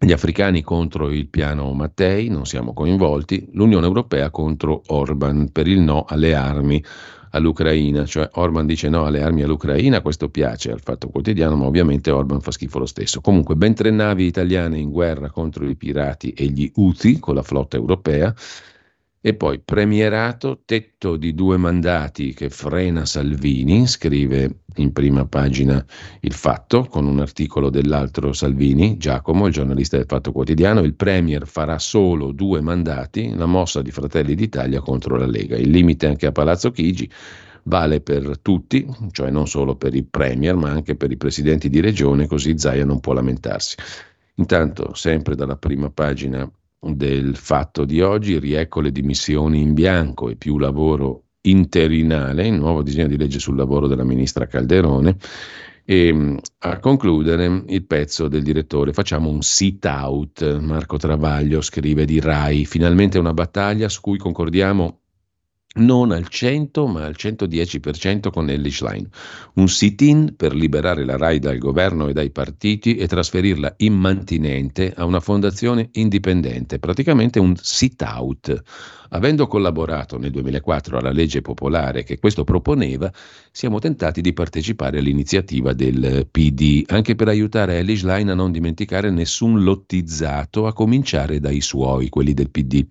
[0.00, 5.78] Gli africani contro il piano Mattei, non siamo coinvolti, l'Unione Europea contro Orban per il
[5.78, 6.82] no alle armi
[7.32, 12.10] all'Ucraina, cioè Orban dice no alle armi all'Ucraina, questo piace al Fatto Quotidiano, ma ovviamente
[12.10, 13.20] Orban fa schifo lo stesso.
[13.20, 17.42] Comunque ben tre navi italiane in guerra contro i pirati e gli Houthi con la
[17.42, 18.34] flotta europea
[19.24, 25.82] e poi premierato, tetto di due mandati che frena Salvini, scrive in prima pagina
[26.20, 31.46] il fatto con un articolo dell'altro Salvini, Giacomo, il giornalista del Fatto Quotidiano, il Premier
[31.46, 35.56] farà solo due mandati, la mossa di Fratelli d'Italia contro la Lega.
[35.56, 37.08] Il limite anche a Palazzo Chigi
[37.64, 41.78] vale per tutti, cioè non solo per il Premier, ma anche per i presidenti di
[41.78, 43.76] regione, così Zaia non può lamentarsi.
[44.36, 46.50] Intanto, sempre dalla prima pagina
[46.90, 52.82] del fatto di oggi, riecco le dimissioni in bianco e più lavoro interinale, il nuovo
[52.82, 55.16] disegno di legge sul lavoro della ministra Calderone.
[55.84, 60.58] E a concludere il pezzo del direttore, facciamo un sit out.
[60.60, 65.01] Marco Travaglio scrive di Rai, finalmente una battaglia su cui concordiamo
[65.74, 69.08] non al 100 ma al 110% con Ellie Schlein.
[69.54, 75.04] Un sit-in per liberare la RAI dal governo e dai partiti e trasferirla immantinente a
[75.04, 78.62] una fondazione indipendente, praticamente un sit-out.
[79.14, 83.12] Avendo collaborato nel 2004 alla legge popolare che questo proponeva,
[83.50, 89.10] siamo tentati di partecipare all'iniziativa del PD, anche per aiutare Ellie Schlein a non dimenticare
[89.10, 92.86] nessun lottizzato, a cominciare dai suoi, quelli del PD.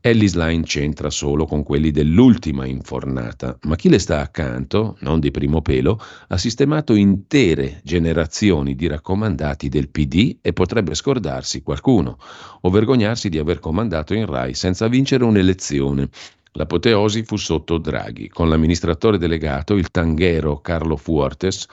[0.00, 5.30] Ellie Schlein c'entra solo con quelli dell'ultima infornata, ma chi le sta accanto, non di
[5.30, 12.18] primo pelo, ha sistemato intere generazioni di raccomandati del PD e potrebbe scordarsi qualcuno,
[12.62, 16.08] o vergognarsi di aver comandato in Rai senza vincere un'elezione elezione.
[16.52, 21.66] L'apoteosi fu sotto Draghi, con l'amministratore delegato, il tanghero Carlo Fuertes,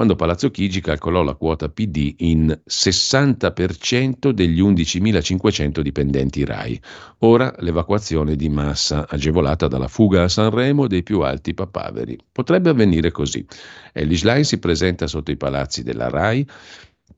[0.00, 6.80] quando Palazzo Chigi calcolò la quota PD in 60% degli 11.500 dipendenti RAI.
[7.18, 12.18] Ora l'evacuazione di massa, agevolata dalla fuga a Sanremo dei più alti papaveri.
[12.32, 13.44] Potrebbe avvenire così.
[13.92, 16.46] Ellis Line si presenta sotto i palazzi della RAI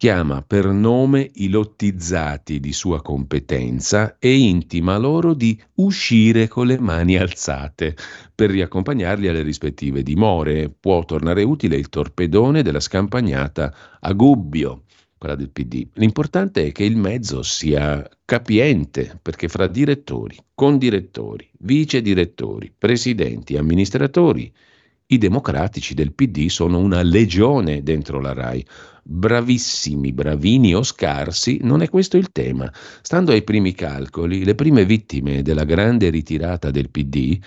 [0.03, 6.81] chiama per nome i lottizzati di sua competenza e intima loro di uscire con le
[6.81, 7.95] mani alzate
[8.35, 10.71] per riaccompagnarli alle rispettive dimore.
[10.71, 14.87] Può tornare utile il torpedone della scampagnata a Gubbio,
[15.17, 15.87] quella del PD.
[15.93, 24.53] L'importante è che il mezzo sia capiente, perché fra direttori, condirettori, vice direttori, presidenti, amministratori,
[25.13, 28.67] i democratici del PD sono una legione dentro la RAI.
[29.05, 32.73] Bravissimi, bravini o scarsi, non è questo il tema.
[33.03, 37.39] Stando ai primi calcoli, le prime vittime della grande ritirata del PD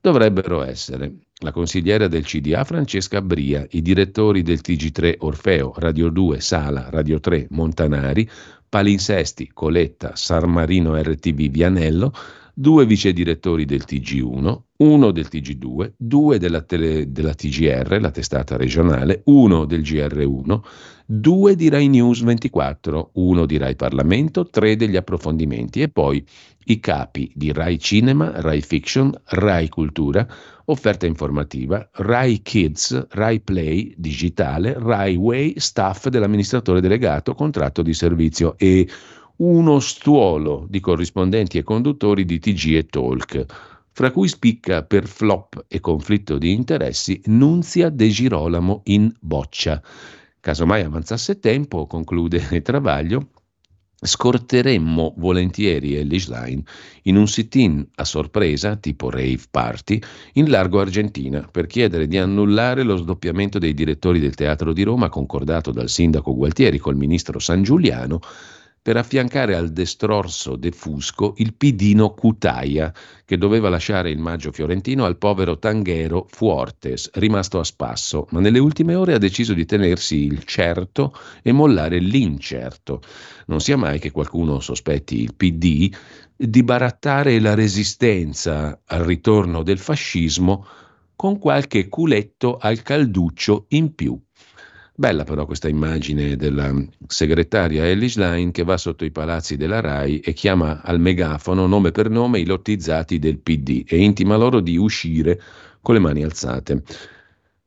[0.00, 6.40] dovrebbero essere la consigliera del CDA Francesca Bria, i direttori del TG3 Orfeo, Radio 2
[6.40, 8.28] Sala, Radio 3 Montanari,
[8.68, 12.12] Palinsesti, Coletta, San Marino RTV Vianello,
[12.54, 18.56] due vice direttori del TG1, uno del TG2, due della, tele, della TGR, la testata
[18.56, 20.60] regionale, uno del GR1,
[21.12, 26.24] due di Rai News 24, uno di Rai Parlamento, tre degli approfondimenti e poi
[26.66, 30.24] i capi di Rai Cinema, Rai Fiction, Rai Cultura,
[30.66, 38.54] offerta informativa, Rai Kids, Rai Play, digitale, Rai Way, staff dell'amministratore delegato, contratto di servizio
[38.56, 38.88] e
[39.38, 43.44] uno stuolo di corrispondenti e conduttori di TG e Talk,
[43.90, 49.82] fra cui spicca per flop e conflitto di interessi Nunzia De Girolamo in boccia.
[50.40, 53.28] Casomai avanzasse tempo, conclude Travaglio,
[54.02, 56.62] scorteremmo volentieri Elish Line
[57.02, 60.00] in un sit-in a sorpresa, tipo rave party,
[60.34, 65.10] in largo Argentina, per chiedere di annullare lo sdoppiamento dei direttori del Teatro di Roma
[65.10, 68.20] concordato dal sindaco Gualtieri col ministro San Giuliano
[68.82, 72.92] per affiancare al destrorso De Fusco il pidino Cutaia,
[73.26, 78.58] che doveva lasciare il maggio fiorentino al povero Tanghero Fuortes, rimasto a spasso, ma nelle
[78.58, 83.02] ultime ore ha deciso di tenersi il certo e mollare l'incerto.
[83.46, 85.94] Non sia mai che qualcuno sospetti il PD
[86.34, 90.66] di barattare la resistenza al ritorno del fascismo
[91.14, 94.18] con qualche culetto al calduccio in più.
[95.00, 96.74] Bella però questa immagine della
[97.06, 101.90] segretaria Ellis Line che va sotto i palazzi della RAI e chiama al megafono nome
[101.90, 105.40] per nome i lottizzati del PD e intima loro di uscire
[105.80, 106.82] con le mani alzate.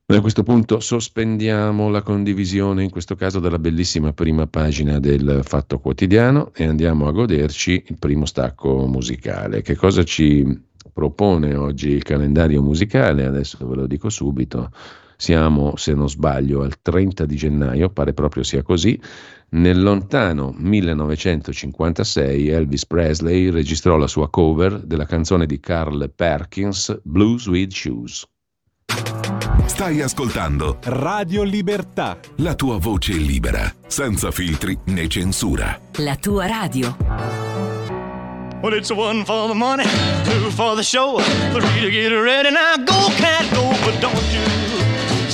[0.06, 5.40] Noi a questo punto sospendiamo la condivisione, in questo caso della bellissima prima pagina del
[5.42, 9.60] Fatto Quotidiano e andiamo a goderci il primo stacco musicale.
[9.60, 10.46] Che cosa ci
[10.92, 13.24] propone oggi il calendario musicale?
[13.24, 14.70] Adesso ve lo dico subito.
[15.16, 19.00] Siamo, se non sbaglio, al 30 di gennaio, pare proprio sia così.
[19.50, 27.38] Nel lontano 1956 Elvis Presley registrò la sua cover della canzone di Carl Perkins, Blue
[27.38, 28.26] Sweet Shoes.
[29.66, 32.18] Stai ascoltando Radio Libertà.
[32.36, 35.80] La tua voce libera, senza filtri né censura.
[35.98, 36.96] La tua radio.
[38.62, 39.84] Well, it's one for the money,
[40.24, 41.18] two for the show,
[41.52, 42.50] three to get ready.
[42.50, 44.23] Now go, cat, go, but don't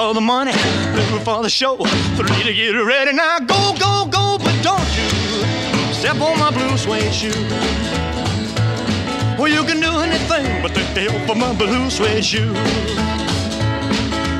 [0.00, 1.76] For the money, two for the show,
[2.16, 3.12] three to get ready.
[3.12, 5.08] Now go, go, go, but don't you
[5.92, 7.42] step on my blue suede shoe.
[9.38, 12.54] Well, you can do anything but take help for my blue suede shoe.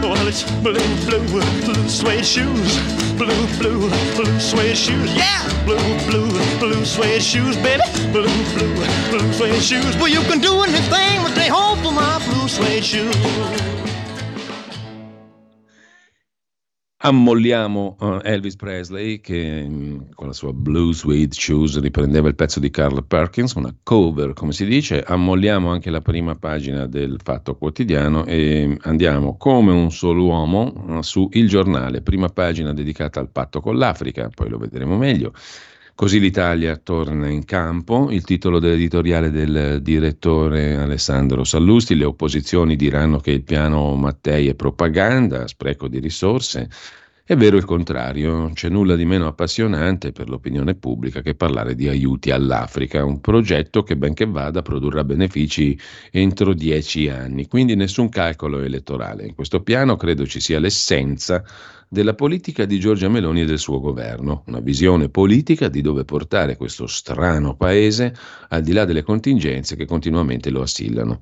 [0.01, 2.71] Well, it's blue, blue, blue suede shoes.
[3.19, 5.15] Blue, blue, blue suede shoes.
[5.15, 5.45] Yeah!
[5.67, 5.77] Blue,
[6.09, 7.85] blue, blue suede shoes, baby.
[8.13, 8.75] Blue, blue,
[9.11, 9.95] blue suede shoes.
[9.99, 13.90] Well, you can do anything but stay home for my blue suede shoes.
[17.03, 22.61] Ammolliamo uh, Elvis Presley che mm, con la sua Blue Suede Shoes riprendeva il pezzo
[22.61, 27.57] di Carl Perkins, una cover come si dice, ammolliamo anche la prima pagina del Fatto
[27.57, 33.31] Quotidiano e andiamo come un solo uomo uh, su Il Giornale, prima pagina dedicata al
[33.31, 35.33] patto con l'Africa, poi lo vedremo meglio.
[36.01, 43.19] Così l'Italia torna in campo, il titolo dell'editoriale del direttore Alessandro Sallusti, le opposizioni diranno
[43.19, 46.71] che il piano Mattei è propaganda, spreco di risorse,
[47.31, 51.87] È vero il contrario, c'è nulla di meno appassionante per l'opinione pubblica che parlare di
[51.87, 55.79] aiuti all'Africa, un progetto che benché vada produrrà benefici
[56.11, 59.27] entro dieci anni, quindi nessun calcolo elettorale.
[59.27, 61.45] In questo piano credo ci sia l'essenza
[61.93, 66.57] della politica di Giorgia Meloni e del suo governo, una visione politica di dove portare
[66.57, 68.15] questo strano paese
[68.51, 71.21] al di là delle contingenze che continuamente lo assillano.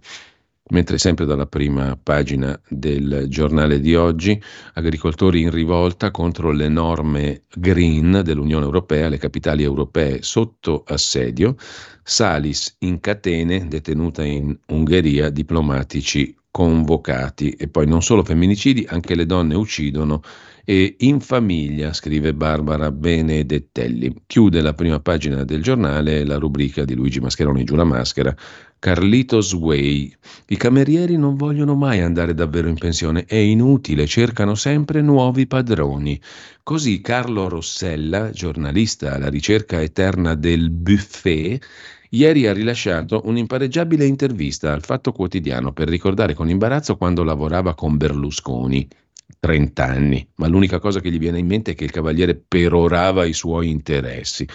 [0.71, 4.39] Mentre sempre dalla prima pagina del giornale di oggi,
[4.75, 11.57] agricoltori in rivolta contro le norme green dell'Unione Europea, le capitali europee sotto assedio,
[12.03, 19.25] Salis in catene, detenuta in Ungheria, diplomatici convocati e poi non solo femminicidi, anche le
[19.25, 20.23] donne uccidono
[20.71, 24.25] e in famiglia, scrive Barbara Benedettelli.
[24.27, 28.37] Chiude la prima pagina del giornale la rubrica di Luigi Mascheroni giù la maschera,
[28.79, 30.15] Carlitos Way.
[30.49, 36.21] I camerieri non vogliono mai andare davvero in pensione, è inutile, cercano sempre nuovi padroni.
[36.63, 41.65] Così Carlo Rossella, giornalista alla ricerca eterna del buffet,
[42.11, 47.97] Ieri ha rilasciato un'impareggiabile intervista al Fatto Quotidiano per ricordare con imbarazzo quando lavorava con
[47.97, 48.87] Berlusconi.
[49.41, 53.25] 30 anni, ma l'unica cosa che gli viene in mente è che il cavaliere perorava
[53.25, 54.47] i suoi interessi.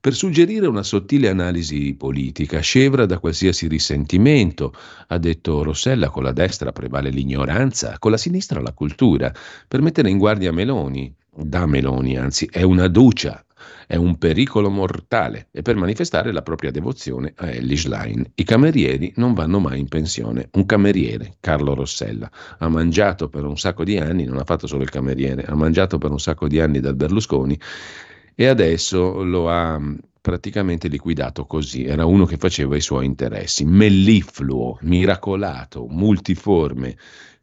[0.00, 4.72] Per suggerire una sottile analisi politica, scevra da qualsiasi risentimento,
[5.08, 9.34] ha detto Rossella, con la destra prevale l'ignoranza, con la sinistra la cultura,
[9.66, 13.44] per mettere in guardia Meloni, da Meloni anzi, è una ducia,
[13.88, 18.32] è un pericolo mortale e per manifestare la propria devozione a Ellie Schlein.
[18.34, 20.50] I camerieri non vanno mai in pensione.
[20.52, 24.82] Un cameriere, Carlo Rossella, ha mangiato per un sacco di anni, non ha fatto solo
[24.82, 27.58] il cameriere, ha mangiato per un sacco di anni dal Berlusconi
[28.34, 29.80] e adesso lo ha
[30.20, 31.86] praticamente liquidato così.
[31.86, 33.64] Era uno che faceva i suoi interessi.
[33.64, 36.94] Mellifluo, miracolato, multiforme,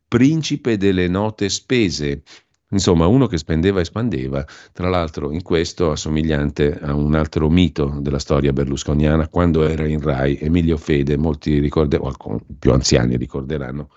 [0.08, 2.22] principe delle note spese
[2.76, 8.00] Insomma, uno che spendeva e spandeva, tra l'altro in questo assomigliante a un altro mito
[8.02, 13.90] della storia berlusconiana, quando era in Rai, Emilio Fede, molti ricorderanno, o più anziani ricorderanno,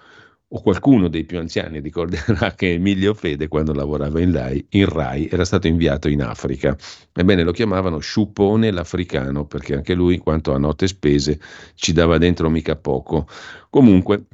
[0.46, 5.28] o qualcuno dei più anziani ricorderà che Emilio Fede, quando lavorava in Rai, in Rai,
[5.28, 6.76] era stato inviato in Africa.
[7.12, 11.40] Ebbene, lo chiamavano Sciupone l'Africano, perché anche lui, quanto a note spese,
[11.74, 13.26] ci dava dentro mica poco.
[13.70, 14.26] Comunque,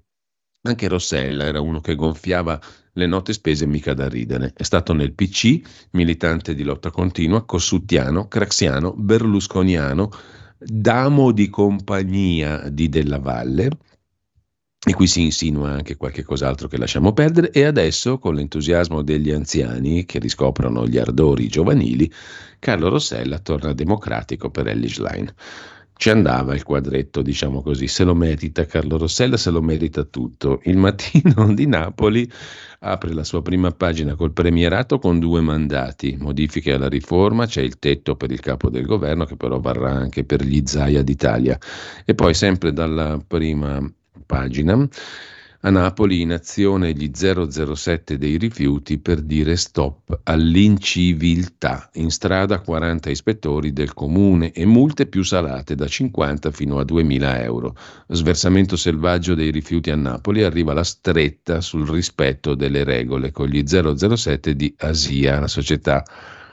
[0.65, 2.61] anche Rossella era uno che gonfiava
[2.95, 4.53] le note spese mica da ridere.
[4.57, 5.61] È stato nel PC,
[5.93, 10.11] militante di lotta continua, cossuttiano, craxiano, berlusconiano,
[10.59, 13.71] damo di compagnia di Della Valle,
[14.87, 19.31] e qui si insinua anche qualche cos'altro che lasciamo perdere, e adesso, con l'entusiasmo degli
[19.31, 22.11] anziani che riscoprono gli ardori giovanili,
[22.59, 25.33] Carlo Rossella torna democratico per Ellie Schlein.
[25.97, 30.61] Ci andava il quadretto, diciamo così, se lo merita Carlo Rossella, se lo merita tutto.
[30.65, 32.31] Il mattino di Napoli
[32.81, 37.79] apre la sua prima pagina col premierato con due mandati, modifiche alla riforma, c'è il
[37.79, 41.59] tetto per il capo del governo che però varrà anche per gli Zaia d'Italia.
[42.05, 43.81] E poi sempre dalla prima
[44.27, 44.89] pagina
[45.67, 51.89] a Napoli in azione gli 007 dei rifiuti per dire stop all'inciviltà.
[51.95, 57.41] In strada 40 ispettori del comune e multe più salate da 50 fino a 2.000
[57.41, 57.75] euro.
[58.09, 63.63] Sversamento selvaggio dei rifiuti a Napoli arriva la stretta sul rispetto delle regole con gli
[63.65, 66.05] 007 di Asia, la società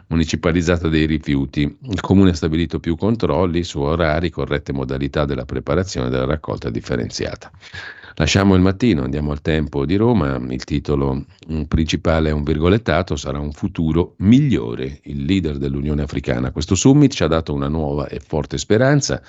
[0.07, 1.77] municipalizzata dei rifiuti.
[1.81, 7.51] Il comune ha stabilito più controlli su orari, corrette modalità della preparazione della raccolta differenziata.
[8.15, 11.25] Lasciamo il mattino, andiamo al tempo di Roma, il titolo
[11.67, 16.51] principale è un virgolettato, sarà un futuro migliore, il leader dell'Unione Africana.
[16.51, 19.21] Questo summit ci ha dato una nuova e forte speranza.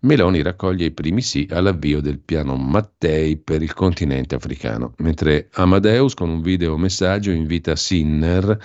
[0.00, 6.14] Meloni raccoglie i primi sì all'avvio del piano Mattei per il continente africano, mentre Amadeus
[6.14, 8.58] con un video messaggio invita Sinner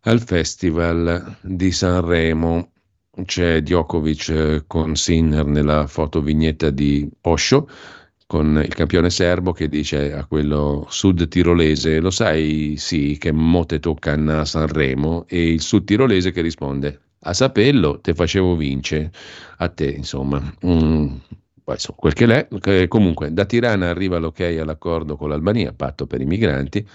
[0.00, 2.70] al Festival di Sanremo.
[3.24, 7.68] C'è Djokovic con Sinner nella fotovignetta di Osho
[8.26, 13.64] con il campione serbo che dice a quello sud tirolese, lo sai sì che mo
[13.64, 15.26] te tocca a Sanremo?
[15.28, 19.12] E il sud tirolese che risponde, a sapello te facevo vince,
[19.58, 20.42] a te insomma.
[20.66, 21.14] Mm,
[21.96, 22.48] quel che l'è,
[22.88, 26.86] comunque da Tirana arriva l'ok all'accordo con l'Albania, patto per i migranti,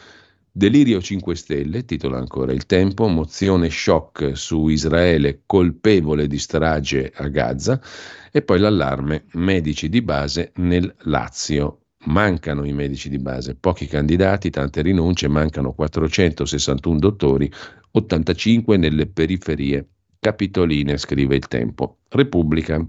[0.54, 7.30] Delirio 5 Stelle, titola ancora il tempo, mozione shock su Israele colpevole di strage a
[7.30, 7.82] Gaza
[8.30, 11.84] e poi l'allarme medici di base nel Lazio.
[12.08, 17.50] Mancano i medici di base, pochi candidati, tante rinunce, mancano 461 dottori,
[17.92, 19.88] 85 nelle periferie
[20.20, 22.00] capitoline, scrive il tempo.
[22.10, 22.86] Repubblica,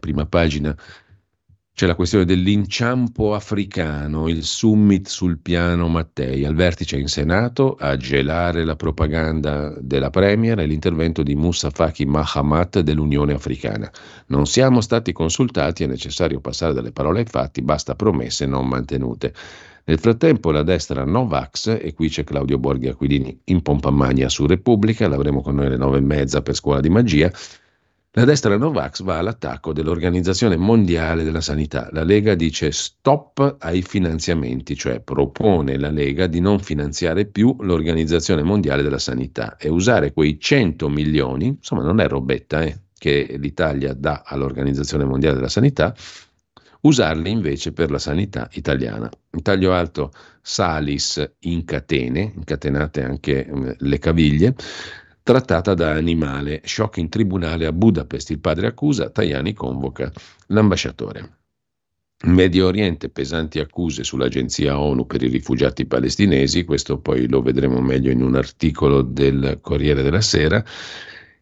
[0.00, 0.76] prima pagina
[1.76, 7.98] c'è la questione dell'inciampo africano, il summit sul piano Mattei, al vertice in Senato a
[7.98, 13.92] gelare la propaganda della Premier e l'intervento di Moussa Faki Mahamat dell'Unione Africana.
[14.28, 19.34] Non siamo stati consultati, è necessario passare dalle parole ai fatti, basta promesse non mantenute.
[19.84, 24.46] Nel frattempo la destra Novax, e qui c'è Claudio Borghi Aquilini in pompa magna su
[24.46, 27.30] Repubblica, l'avremo con noi alle nove e mezza per scuola di magia,
[28.16, 31.90] la destra Novax va all'attacco dell'Organizzazione Mondiale della Sanità.
[31.92, 38.42] La Lega dice stop ai finanziamenti, cioè propone la Lega di non finanziare più l'Organizzazione
[38.42, 43.92] Mondiale della Sanità e usare quei 100 milioni, insomma non è robetta, eh, che l'Italia
[43.92, 45.94] dà all'Organizzazione Mondiale della Sanità,
[46.80, 49.10] usarli invece per la sanità italiana.
[49.32, 50.10] In taglio alto
[50.40, 54.54] Salis in catene, incatenate anche eh, le caviglie,
[55.26, 56.60] trattata da animale.
[56.62, 58.30] Shock in tribunale a Budapest.
[58.30, 60.12] Il padre accusa, Tajani convoca
[60.46, 61.30] l'ambasciatore.
[62.26, 68.12] Medio Oriente, pesanti accuse sull'agenzia ONU per i rifugiati palestinesi, questo poi lo vedremo meglio
[68.12, 70.64] in un articolo del Corriere della Sera,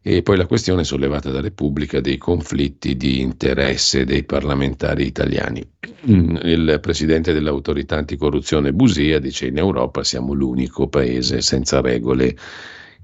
[0.01, 5.63] e poi la questione sollevata da Repubblica dei conflitti di interesse dei parlamentari italiani.
[6.05, 12.35] Il presidente dell'autorità anticorruzione Busia dice in Europa siamo l'unico paese senza regole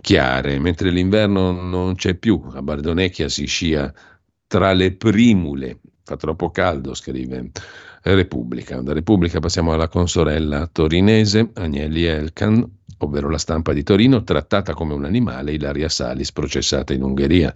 [0.01, 2.43] chiare, mentre l'inverno non c'è più.
[2.53, 3.93] A Bardonecchia si scia
[4.47, 7.51] tra le primule, fa troppo caldo, scrive
[8.03, 8.81] Repubblica.
[8.81, 14.95] Da Repubblica passiamo alla consorella torinese Agnelli Elkan, ovvero la stampa di Torino, trattata come
[14.95, 17.55] un animale, Ilaria Salis, processata in Ungheria.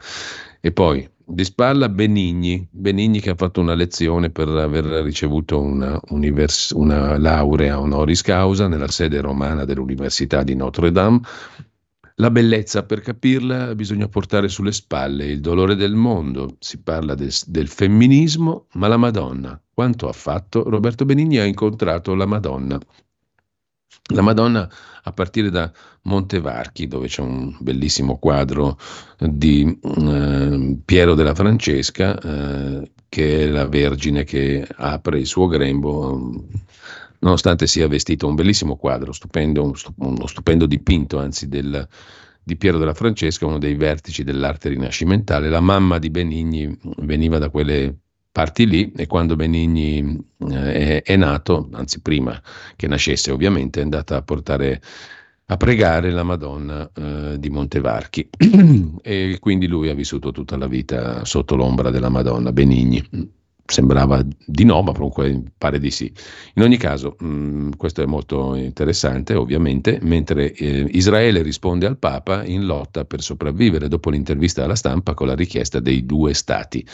[0.60, 5.98] E poi di spalla Benigni, Benigni che ha fatto una lezione per aver ricevuto una,
[6.10, 11.20] univers- una laurea honoris causa nella sede romana dell'Università di Notre Dame
[12.16, 16.56] la bellezza, per capirla, bisogna portare sulle spalle il dolore del mondo.
[16.60, 19.60] Si parla del, del femminismo, ma la Madonna.
[19.72, 20.62] Quanto ha fatto?
[20.68, 22.78] Roberto Benigni ha incontrato la Madonna.
[24.12, 24.70] La Madonna
[25.02, 28.78] a partire da Montevarchi, dove c'è un bellissimo quadro
[29.18, 36.44] di eh, Piero della Francesca, eh, che è la Vergine che apre il suo grembo
[37.24, 41.88] nonostante sia vestito un bellissimo quadro, stupendo, uno stupendo dipinto, anzi del,
[42.42, 45.48] di Piero della Francesca, uno dei vertici dell'arte rinascimentale.
[45.48, 47.96] La mamma di Benigni veniva da quelle
[48.30, 52.40] parti lì e quando Benigni eh, è, è, nato, anzi prima
[52.76, 54.80] che nascesse ovviamente, è andata a portare
[55.46, 58.30] a pregare la Madonna eh, di Montevarchi
[59.02, 64.64] e quindi lui ha vissuto tutta la vita sotto l'ombra della Madonna, Benigni sembrava di
[64.64, 66.12] no, ma comunque pare di sì.
[66.54, 71.98] In ogni caso, mh, mm, questo è molto interessante, ovviamente, mentre eh, Israele risponde al
[71.98, 76.86] Papa in lotta per sopravvivere dopo l'intervista alla stampa con la richiesta dei due stati.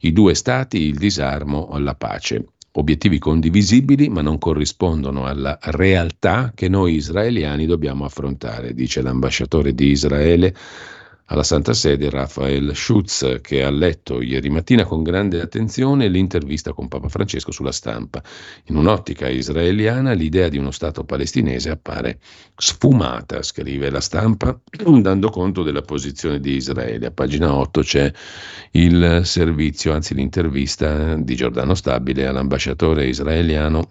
[0.00, 2.44] I due stati, il disarmo la pace.
[2.78, 9.88] Obiettivi condivisibili ma non corrispondono alla realtà che noi israeliani dobbiamo affrontare, dice l'ambasciatore di
[9.90, 10.54] Israele
[11.26, 16.88] alla Santa Sede Rafael Schutz, che ha letto ieri mattina con grande attenzione l'intervista con
[16.88, 18.22] Papa Francesco sulla stampa.
[18.66, 22.20] In un'ottica israeliana l'idea di uno Stato palestinese appare
[22.56, 24.58] sfumata, scrive la stampa,
[25.00, 27.06] dando conto della posizione di Israele.
[27.06, 28.12] A pagina 8 c'è
[28.72, 33.90] il servizio, anzi l'intervista di Giordano Stabile all'ambasciatore israeliano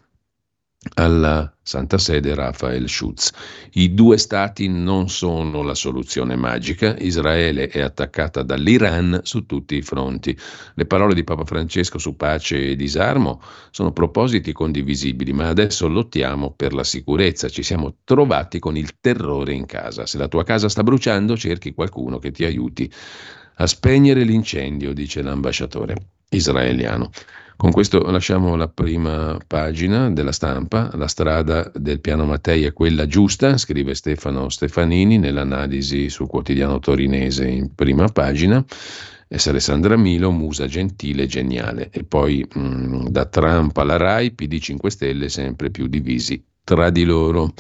[0.93, 3.31] alla Santa Sede Rafael Schutz.
[3.73, 9.81] I due stati non sono la soluzione magica, Israele è attaccata dall'Iran su tutti i
[9.81, 10.38] fronti.
[10.75, 16.51] Le parole di Papa Francesco su pace e disarmo sono propositi condivisibili, ma adesso lottiamo
[16.51, 20.05] per la sicurezza, ci siamo trovati con il terrore in casa.
[20.05, 22.91] Se la tua casa sta bruciando, cerchi qualcuno che ti aiuti
[23.55, 25.95] a spegnere l'incendio, dice l'ambasciatore
[26.29, 27.09] israeliano.
[27.57, 33.07] Con questo lasciamo la prima pagina della stampa, la strada del piano Mattei è quella
[33.07, 38.63] giusta, scrive Stefano Stefanini nell'analisi sul quotidiano torinese in prima pagina.
[39.27, 39.47] S.
[39.47, 41.89] Alessandra Milo, musa gentile, geniale.
[41.91, 46.89] E poi mh, mm, da Trump alla RAI, PD 5 Stelle sempre più divisi tra
[46.89, 47.53] di loro.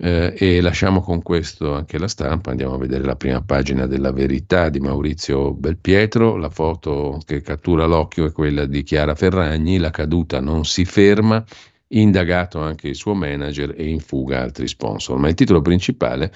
[0.00, 4.12] Eh, e lasciamo con questo anche la stampa, andiamo a vedere la prima pagina della
[4.12, 9.90] verità di Maurizio Belpietro, la foto che cattura l'occhio è quella di Chiara Ferragni, la
[9.90, 11.44] caduta non si ferma,
[11.88, 16.32] indagato anche il suo manager e in fuga altri sponsor, ma il titolo principale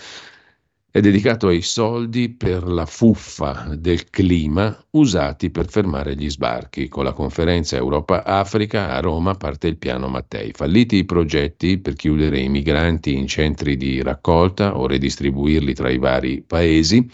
[0.93, 6.89] è dedicato ai soldi per la fuffa del clima usati per fermare gli sbarchi.
[6.89, 10.53] Con la conferenza Europa-Africa a Roma parte il piano Mattei.
[10.53, 15.97] Falliti i progetti per chiudere i migranti in centri di raccolta o redistribuirli tra i
[15.97, 17.09] vari paesi,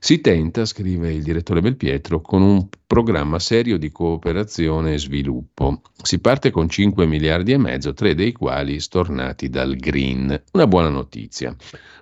[0.00, 5.82] Si tenta, scrive il direttore Belpietro, con un programma serio di cooperazione e sviluppo.
[6.00, 10.40] Si parte con 5 miliardi e mezzo, tre dei quali stornati dal Green.
[10.52, 11.54] Una buona notizia.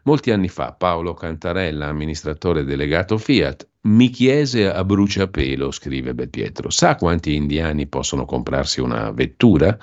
[0.02, 6.96] Molti anni fa Paolo Cantarella, amministratore delegato Fiat, mi chiese a bruciapelo, scrive Belpietro, sa
[6.96, 9.76] quanti indiani possono comprarsi una vettura?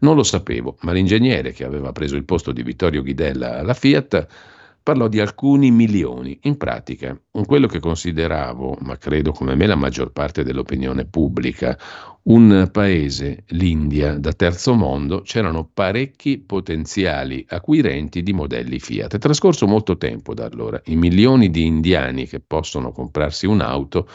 [0.00, 4.26] Non lo sapevo, ma l'ingegnere che aveva preso il posto di Vittorio Ghidella alla Fiat
[4.88, 6.38] parlò di alcuni milioni.
[6.44, 7.14] In pratica,
[7.44, 11.78] quello che consideravo, ma credo come me la maggior parte dell'opinione pubblica,
[12.22, 19.16] un paese, l'India, da terzo mondo, c'erano parecchi potenziali acquirenti di modelli Fiat.
[19.16, 20.80] È trascorso molto tempo da allora.
[20.86, 24.08] I milioni di indiani che possono comprarsi un'auto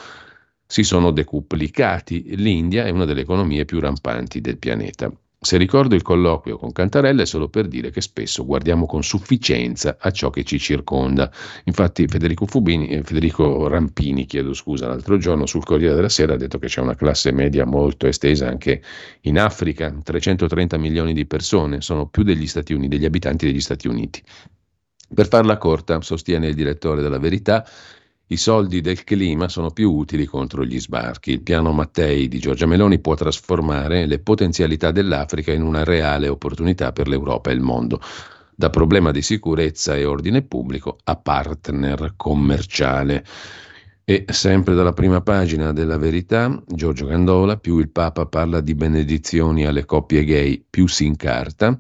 [0.66, 2.36] si sono decuplicati.
[2.36, 5.14] L'India è una delle economie più rampanti del pianeta.
[5.44, 9.98] Se ricordo il colloquio con Cantarella è solo per dire che spesso guardiamo con sufficienza
[10.00, 11.30] a ciò che ci circonda.
[11.66, 16.38] Infatti Federico, Fubini, eh, Federico Rampini, chiedo scusa, l'altro giorno sul Corriere della Sera ha
[16.38, 18.82] detto che c'è una classe media molto estesa anche
[19.22, 24.24] in Africa, 330 milioni di persone, sono più degli Uniti, degli abitanti degli Stati Uniti.
[25.14, 27.66] Per farla corta, sostiene il direttore della Verità,
[28.34, 31.32] i soldi del clima sono più utili contro gli sbarchi.
[31.32, 36.92] Il piano Mattei di Giorgia Meloni può trasformare le potenzialità dell'Africa in una reale opportunità
[36.92, 38.02] per l'Europa e il mondo,
[38.56, 43.24] da problema di sicurezza e ordine pubblico a partner commerciale.
[44.04, 49.66] E sempre dalla prima pagina della verità, Giorgio Gandola, più il Papa parla di benedizioni
[49.66, 51.76] alle coppie gay, più si incarta.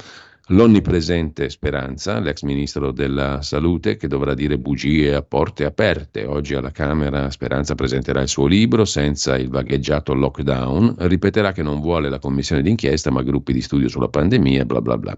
[0.53, 6.25] L'onnipresente Speranza, l'ex ministro della Salute, che dovrà dire bugie a porte aperte.
[6.25, 11.81] Oggi alla Camera Speranza presenterà il suo libro senza il vagheggiato lockdown, ripeterà che non
[11.81, 15.17] vuole la commissione d'inchiesta ma gruppi di studio sulla pandemia, bla bla bla.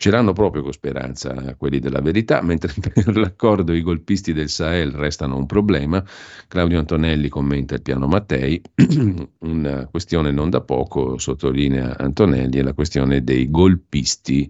[0.00, 4.92] Ce l'hanno proprio con speranza quelli della verità, mentre per l'accordo i golpisti del Sahel
[4.92, 6.04] restano un problema.
[6.46, 8.62] Claudio Antonelli commenta il piano Mattei,
[9.40, 14.48] una questione non da poco, sottolinea Antonelli, è la questione dei golpisti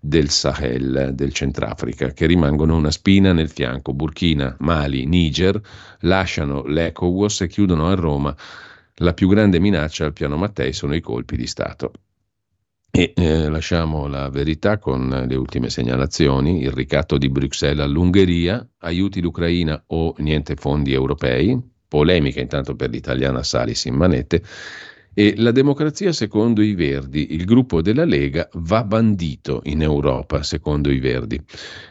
[0.00, 3.94] del Sahel, del Centrafrica, che rimangono una spina nel fianco.
[3.94, 5.60] Burkina, Mali, Niger
[6.00, 8.34] lasciano l'ECOWAS e chiudono a Roma.
[8.96, 11.92] La più grande minaccia al piano Mattei sono i colpi di Stato.
[12.90, 19.20] E eh, lasciamo la verità con le ultime segnalazioni, il ricatto di Bruxelles all'Ungheria, aiuti
[19.20, 24.42] l'Ucraina o niente fondi europei, polemica intanto per l'italiana Salis in manette,
[25.18, 30.92] e la democrazia secondo i Verdi, il gruppo della Lega va bandito in Europa secondo
[30.92, 31.40] i Verdi.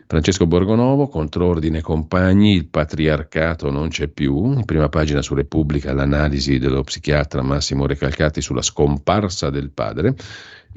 [0.07, 6.57] Francesco Borgonovo, controordine compagni, il patriarcato non c'è più, in prima pagina su Repubblica l'analisi
[6.57, 10.15] dello psichiatra Massimo Recalcati sulla scomparsa del padre,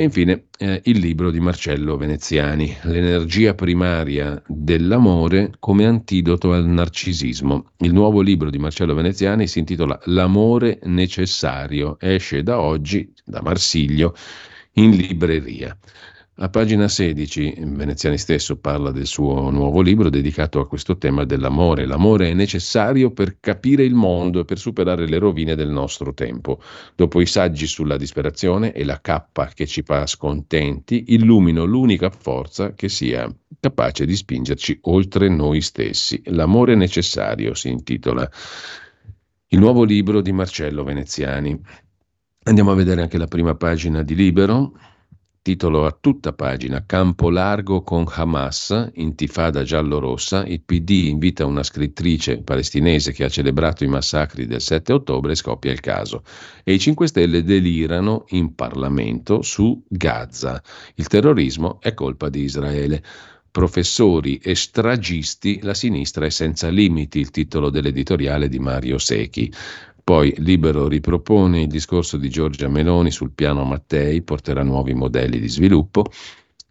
[0.00, 7.72] e infine eh, il libro di Marcello Veneziani, L'energia primaria dell'amore come antidoto al narcisismo.
[7.80, 14.14] Il nuovo libro di Marcello Veneziani si intitola L'amore necessario, esce da oggi, da Marsiglio,
[14.76, 15.76] in libreria.
[16.42, 21.84] A pagina 16 Veneziani stesso parla del suo nuovo libro dedicato a questo tema dell'amore.
[21.84, 26.62] L'amore è necessario per capire il mondo e per superare le rovine del nostro tempo.
[26.94, 32.72] Dopo i saggi sulla disperazione e la cappa che ci fa scontenti, illumino l'unica forza
[32.72, 33.30] che sia
[33.60, 36.22] capace di spingerci oltre noi stessi.
[36.24, 38.26] L'amore necessario si intitola
[39.48, 41.60] il nuovo libro di Marcello Veneziani.
[42.44, 44.72] Andiamo a vedere anche la prima pagina di Libero
[45.42, 52.42] titolo a tutta pagina Campo largo con Hamas, intifada giallo-rossa, il PD invita una scrittrice
[52.42, 56.24] palestinese che ha celebrato i massacri del 7 ottobre, scoppia il caso,
[56.62, 60.62] e i 5 Stelle delirano in Parlamento su Gaza.
[60.96, 63.02] Il terrorismo è colpa di Israele
[63.50, 69.52] professori e stragisti, la sinistra è senza limiti, il titolo dell'editoriale di Mario Secchi.
[70.02, 75.48] Poi Libero ripropone il discorso di Giorgia Meloni sul piano Mattei, porterà nuovi modelli di
[75.48, 76.04] sviluppo.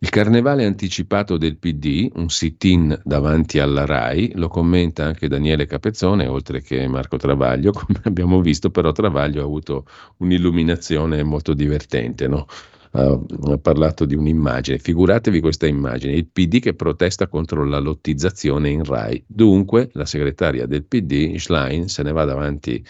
[0.02, 6.26] Il carnevale anticipato del PD, un sit-in davanti alla RAI, lo commenta anche Daniele Capezzone,
[6.26, 9.86] oltre che Marco Travaglio, come abbiamo visto, però Travaglio ha avuto
[10.18, 12.46] un'illuminazione molto divertente, no?
[12.92, 14.80] Ha parlato di un'immagine.
[14.80, 19.24] Figuratevi questa immagine, il PD che protesta contro la lottizzazione in RAI.
[19.28, 22.84] Dunque la segretaria del PD, Schlein, se ne va davanti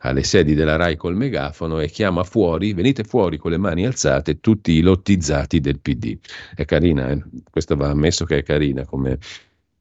[0.00, 4.40] alle sedi della RAI col megafono e chiama fuori, venite fuori con le mani alzate
[4.40, 6.18] tutti i lottizzati del PD.
[6.54, 7.22] È carina, eh?
[7.50, 9.18] questa va ammesso che è carina come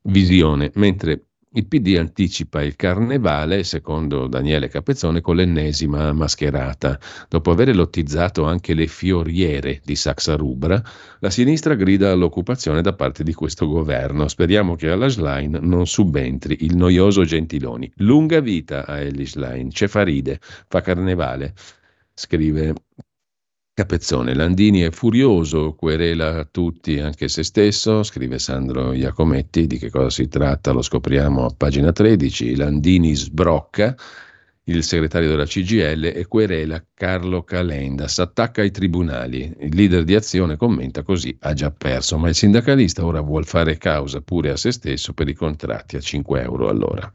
[0.03, 6.97] visione, mentre Il PD anticipa il carnevale, secondo Daniele Capezzone, con l'ennesima mascherata.
[7.27, 10.81] Dopo aver lottizzato anche le fioriere di Saxa Rubra,
[11.19, 14.29] la sinistra grida all'occupazione da parte di questo governo.
[14.29, 17.91] Speriamo che alla Schlein non subentri il noioso Gentiloni.
[17.97, 20.39] Lunga vita a Ellie Schlein, c'è faride,
[20.69, 21.53] fa carnevale,
[22.13, 22.75] scrive
[23.73, 30.09] Capezzone, Landini è furioso, querela tutti, anche se stesso, scrive Sandro Iacometti, di che cosa
[30.09, 33.95] si tratta lo scopriamo a pagina 13, Landini sbrocca
[34.65, 40.57] il segretario della CGL e querela Carlo Calenda, s'attacca ai tribunali, il leader di azione
[40.57, 44.73] commenta così, ha già perso, ma il sindacalista ora vuole fare causa pure a se
[44.73, 47.09] stesso per i contratti a 5 euro all'ora.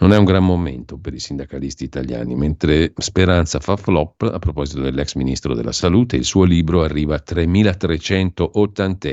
[0.00, 4.80] Non è un gran momento per i sindacalisti italiani, mentre Speranza fa flop a proposito
[4.80, 9.08] dell'ex ministro della Salute, il suo libro arriva a 3380,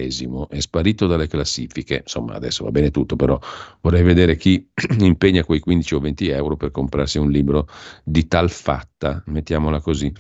[0.47, 2.03] è sparito dalle classifiche.
[2.03, 3.37] Insomma, adesso va bene tutto, però
[3.81, 4.65] vorrei vedere chi
[4.99, 7.67] impegna quei 15 o 20 euro per comprarsi un libro
[8.05, 10.13] di tal fatta, mettiamola così.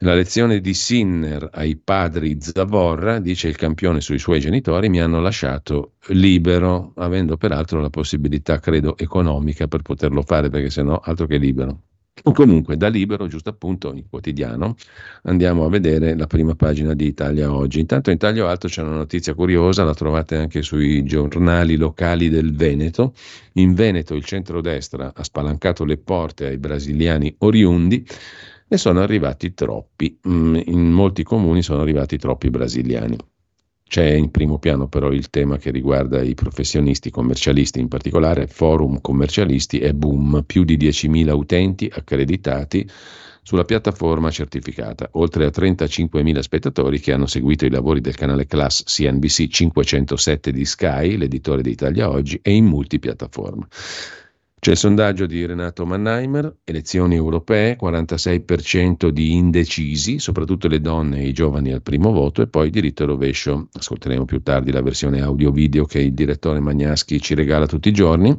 [0.00, 5.20] La lezione di Sinner ai padri Zavorra, dice il campione sui suoi genitori, mi hanno
[5.20, 11.26] lasciato libero, avendo peraltro la possibilità, credo, economica per poterlo fare, perché se no altro
[11.26, 11.80] che libero.
[12.22, 14.74] Comunque, da libero, giusto appunto, in quotidiano,
[15.22, 17.80] andiamo a vedere la prima pagina di Italia Oggi.
[17.80, 22.54] Intanto in taglio alto c'è una notizia curiosa, la trovate anche sui giornali locali del
[22.54, 23.14] Veneto.
[23.54, 28.06] In Veneto il centrodestra ha spalancato le porte ai brasiliani oriundi
[28.68, 30.18] ne sono arrivati troppi.
[30.28, 33.16] Mm, in molti comuni sono arrivati troppi brasiliani.
[33.88, 39.00] C'è in primo piano però il tema che riguarda i professionisti commercialisti, in particolare forum
[39.00, 42.88] commercialisti e boom, più di 10.000 utenti accreditati
[43.42, 48.82] sulla piattaforma certificata, oltre a 35.000 spettatori che hanno seguito i lavori del canale Class
[48.82, 53.68] CNBC 507 di Sky, l'editore di Italia Oggi, e in multipiattaforma.
[54.58, 61.28] C'è il sondaggio di Renato Mannheimer, elezioni europee, 46% di indecisi, soprattutto le donne e
[61.28, 63.68] i giovani al primo voto, e poi diritto e rovescio.
[63.72, 68.36] Ascolteremo più tardi la versione audio-video che il direttore Magnaschi ci regala tutti i giorni.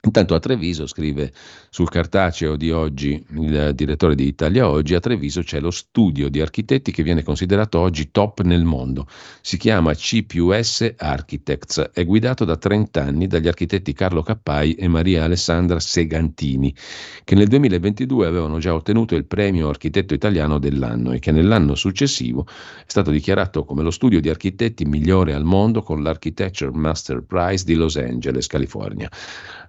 [0.00, 1.32] Intanto a Treviso, scrive
[1.70, 6.40] sul cartaceo di oggi il direttore di Italia Oggi, a Treviso c'è lo studio di
[6.40, 9.08] architetti che viene considerato oggi top nel mondo.
[9.40, 10.24] Si chiama C
[10.96, 16.72] Architects, è guidato da 30 anni dagli architetti Carlo Cappai e Maria Alessandra Segantini,
[17.24, 22.46] che nel 2022 avevano già ottenuto il premio architetto italiano dell'anno e che nell'anno successivo
[22.46, 27.64] è stato dichiarato come lo studio di architetti migliore al mondo con l'Architecture Master Prize
[27.64, 29.10] di Los Angeles, California.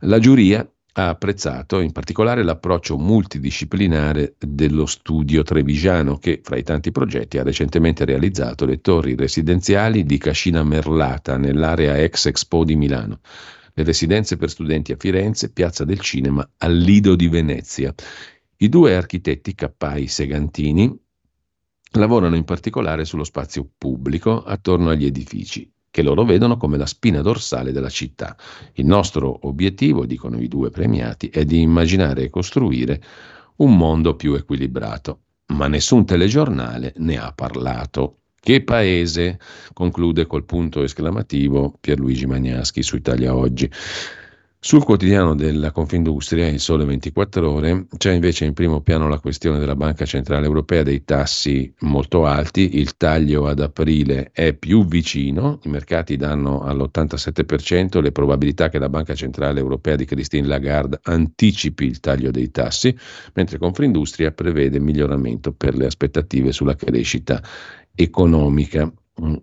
[0.03, 6.91] La giuria ha apprezzato in particolare l'approccio multidisciplinare dello studio trevigiano che, fra i tanti
[6.91, 13.19] progetti, ha recentemente realizzato le torri residenziali di Cascina Merlata nell'area ex Expo di Milano,
[13.73, 17.93] le residenze per studenti a Firenze, Piazza del Cinema, al Lido di Venezia.
[18.55, 20.97] I due architetti Cappai Segantini
[21.93, 27.21] lavorano in particolare sullo spazio pubblico attorno agli edifici che loro vedono come la spina
[27.21, 28.35] dorsale della città.
[28.73, 33.01] Il nostro obiettivo, dicono i due premiati, è di immaginare e costruire
[33.57, 35.21] un mondo più equilibrato.
[35.47, 38.19] Ma nessun telegiornale ne ha parlato.
[38.39, 39.39] Che paese?
[39.73, 43.69] conclude col punto esclamativo Pierluigi Magnaschi su Italia Oggi.
[44.61, 49.57] Sul quotidiano della Confindustria, il Sole 24 Ore, c'è invece in primo piano la questione
[49.57, 55.59] della Banca Centrale Europea dei tassi molto alti, il taglio ad aprile è più vicino,
[55.63, 61.85] i mercati danno all'87% le probabilità che la Banca Centrale Europea di Christine Lagarde anticipi
[61.85, 62.93] il taglio dei tassi,
[63.35, 67.41] mentre Confindustria prevede miglioramento per le aspettative sulla crescita
[67.95, 68.91] economica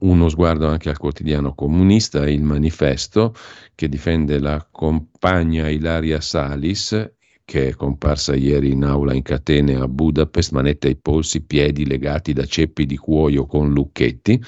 [0.01, 3.35] uno sguardo anche al quotidiano comunista, il manifesto
[3.74, 7.12] che difende la compagna Ilaria Salis,
[7.45, 12.33] che è comparsa ieri in aula in catene a Budapest, manette ai polsi, piedi legati
[12.33, 14.43] da ceppi di cuoio con lucchetti,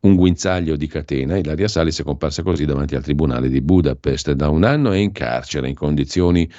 [0.00, 1.36] un guinzaglio di catena.
[1.36, 4.32] Ilaria Salis è comparsa così davanti al tribunale di Budapest.
[4.32, 6.50] Da un anno è in carcere in condizioni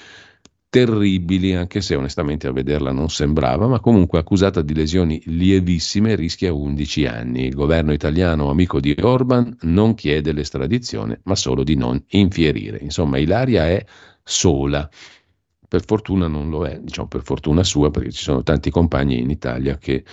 [0.72, 6.54] terribili, anche se onestamente a vederla non sembrava, ma comunque accusata di lesioni lievissime rischia
[6.54, 7.46] 11 anni.
[7.48, 12.78] Il governo italiano, amico di Orban, non chiede l'estradizione, ma solo di non infierire.
[12.78, 13.86] Insomma, Ilaria è
[14.24, 14.90] sola.
[15.68, 19.30] Per fortuna non lo è, diciamo per fortuna sua, perché ci sono tanti compagni in
[19.30, 20.06] Italia che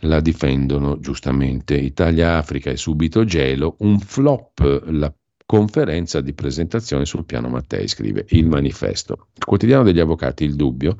[0.00, 1.74] la difendono giustamente.
[1.74, 5.10] Italia-Africa è subito gelo, un flop la
[5.46, 9.28] conferenza di presentazione sul piano Mattei, scrive il manifesto.
[9.34, 10.96] Il quotidiano degli avvocati, il dubbio,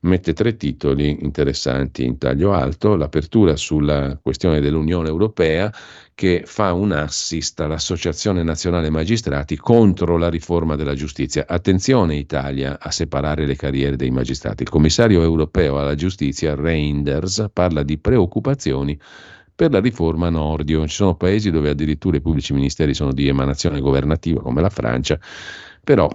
[0.00, 5.70] mette tre titoli interessanti in taglio alto, l'apertura sulla questione dell'Unione Europea
[6.14, 11.44] che fa un assist all'Associazione Nazionale Magistrati contro la riforma della giustizia.
[11.46, 14.62] Attenzione Italia a separare le carriere dei magistrati.
[14.62, 18.98] Il commissario europeo alla giustizia, Reinders, parla di preoccupazioni
[19.60, 20.86] per la riforma Nordio.
[20.86, 25.20] Ci sono paesi dove addirittura i pubblici ministeri sono di emanazione governativa, come la Francia,
[25.84, 26.08] però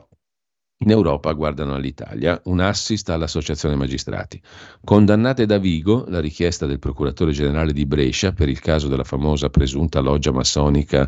[0.79, 4.41] in Europa guardano all'Italia, un assist all'Associazione Magistrati.
[4.83, 9.51] Condannate da Vigo la richiesta del procuratore generale di Brescia per il caso della famosa
[9.51, 11.07] presunta loggia massonica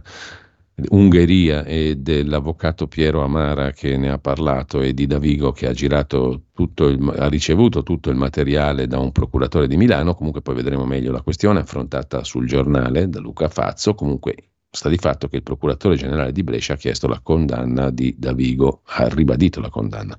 [0.90, 7.14] Ungheria e dell'avvocato Piero Amara che ne ha parlato e di Davigo che ha, il,
[7.18, 11.24] ha ricevuto tutto il materiale da un procuratore di Milano, comunque poi vedremo meglio la
[11.24, 14.36] questione affrontata sul giornale da Luca Fazzo, comunque
[14.70, 18.82] sta di fatto che il procuratore generale di Brescia ha chiesto la condanna di Davigo,
[18.86, 20.16] ha ribadito la condanna.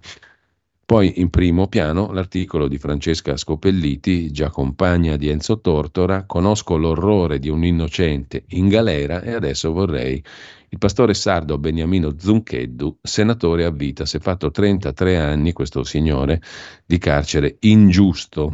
[0.89, 7.39] Poi in primo piano l'articolo di Francesca Scopelliti, già compagna di Enzo Tortora, conosco l'orrore
[7.39, 10.25] di un innocente in galera e adesso vorrei
[10.71, 16.41] il pastore sardo Beniamino Zuncheddu, senatore a vita, si è fatto 33 anni questo signore
[16.87, 18.51] di carcere ingiusto.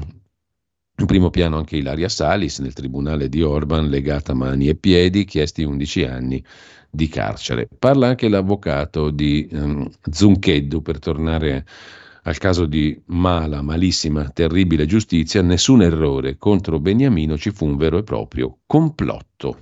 [0.97, 5.63] In primo piano anche Ilaria Salis nel tribunale di Orban, legata mani e piedi, chiesti
[5.63, 6.45] 11 anni
[6.91, 7.69] di carcere.
[7.79, 11.65] Parla anche l'avvocato di um, Zuncheddu per tornare
[12.27, 17.99] al caso di mala, malissima, terribile giustizia, nessun errore contro Beniamino ci fu un vero
[17.99, 19.59] e proprio complotto.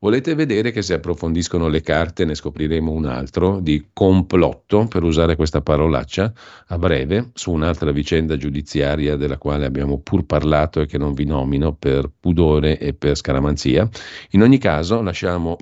[0.00, 5.34] Volete vedere che se approfondiscono le carte ne scopriremo un altro di complotto, per usare
[5.34, 6.30] questa parolaccia,
[6.66, 11.24] a breve, su un'altra vicenda giudiziaria della quale abbiamo pur parlato e che non vi
[11.24, 13.88] nomino per pudore e per scaramanzia.
[14.32, 15.56] In ogni caso lasciamo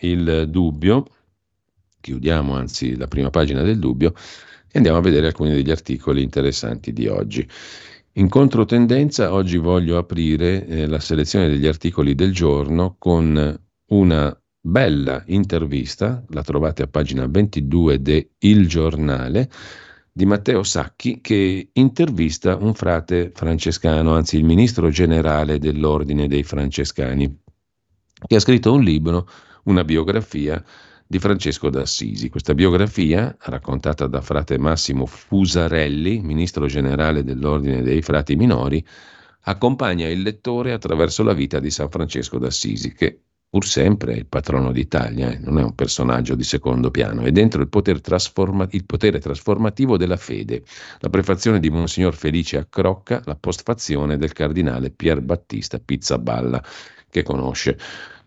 [0.00, 1.06] il dubbio,
[2.00, 4.14] chiudiamo anzi la prima pagina del dubbio,
[4.76, 7.46] andiamo a vedere alcuni degli articoli interessanti di oggi.
[8.12, 15.22] In controtendenza, oggi voglio aprire eh, la selezione degli articoli del giorno con una bella
[15.26, 19.50] intervista, la trovate a pagina 22 de Il Giornale,
[20.10, 27.38] di Matteo Sacchi che intervista un frate francescano, anzi il ministro generale dell'ordine dei francescani,
[28.26, 29.28] che ha scritto un libro,
[29.64, 30.64] una biografia
[31.06, 32.28] di Francesco d'Assisi.
[32.28, 38.84] Questa biografia, raccontata da frate Massimo Fusarelli, ministro generale dell'Ordine dei Frati Minori,
[39.42, 44.26] accompagna il lettore attraverso la vita di San Francesco d'Assisi, che pur sempre è il
[44.26, 48.66] patrono d'Italia, eh, non è un personaggio di secondo piano, è dentro il potere, trasforma-
[48.72, 50.62] il potere trasformativo della fede,
[50.98, 56.62] la prefazione di Monsignor Felice Accrocca, la postfazione del cardinale Pier Battista Pizzaballa,
[57.08, 57.78] che conosce.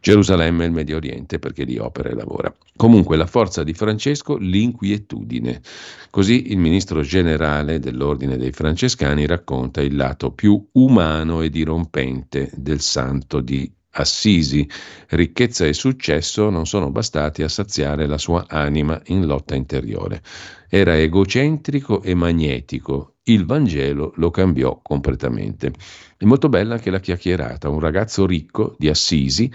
[0.02, 2.54] Gerusalemme e il Medio Oriente perché lì opera e lavora.
[2.76, 5.62] Comunque la forza di Francesco, l'inquietudine.
[6.10, 12.80] Così il ministro generale dell'Ordine dei Francescani racconta il lato più umano e dirompente del
[12.80, 14.68] santo di Assisi.
[15.10, 20.22] Ricchezza e successo non sono bastati a saziare la sua anima in lotta interiore.
[20.70, 23.16] Era egocentrico e magnetico.
[23.24, 25.72] Il Vangelo lo cambiò completamente.
[26.18, 29.52] È molto bella anche la chiacchierata, un ragazzo ricco di Assisi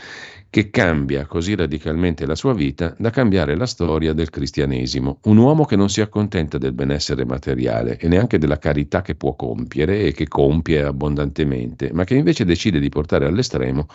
[0.54, 5.18] che cambia così radicalmente la sua vita da cambiare la storia del cristianesimo.
[5.24, 9.34] Un uomo che non si accontenta del benessere materiale e neanche della carità che può
[9.34, 13.88] compiere e che compie abbondantemente, ma che invece decide di portare all'estremo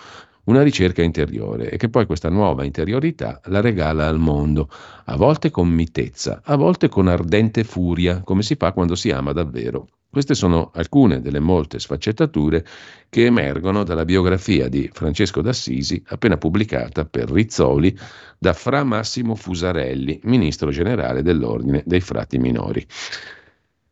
[0.47, 4.67] una ricerca interiore e che poi questa nuova interiorità la regala al mondo,
[5.05, 9.31] a volte con mitezza, a volte con ardente furia, come si fa quando si ama
[9.31, 9.87] davvero.
[10.11, 12.65] Queste sono alcune delle molte sfaccettature
[13.09, 17.95] che emergono dalla biografia di Francesco d'Assisi appena pubblicata per Rizzoli
[18.35, 22.83] da Fra Massimo Fusarelli, ministro generale dell'Ordine dei Frati Minori.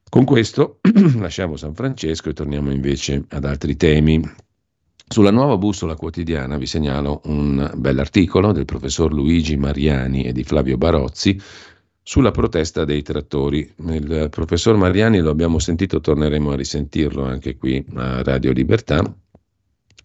[0.09, 0.79] Con questo
[1.19, 4.19] lasciamo San Francesco e torniamo invece ad altri temi.
[5.07, 10.77] Sulla nuova bussola quotidiana vi segnalo un bell'articolo del professor Luigi Mariani e di Flavio
[10.77, 11.39] Barozzi
[12.07, 13.69] sulla protesta dei trattori.
[13.89, 19.03] Il professor Mariani lo abbiamo sentito, torneremo a risentirlo anche qui a Radio Libertà.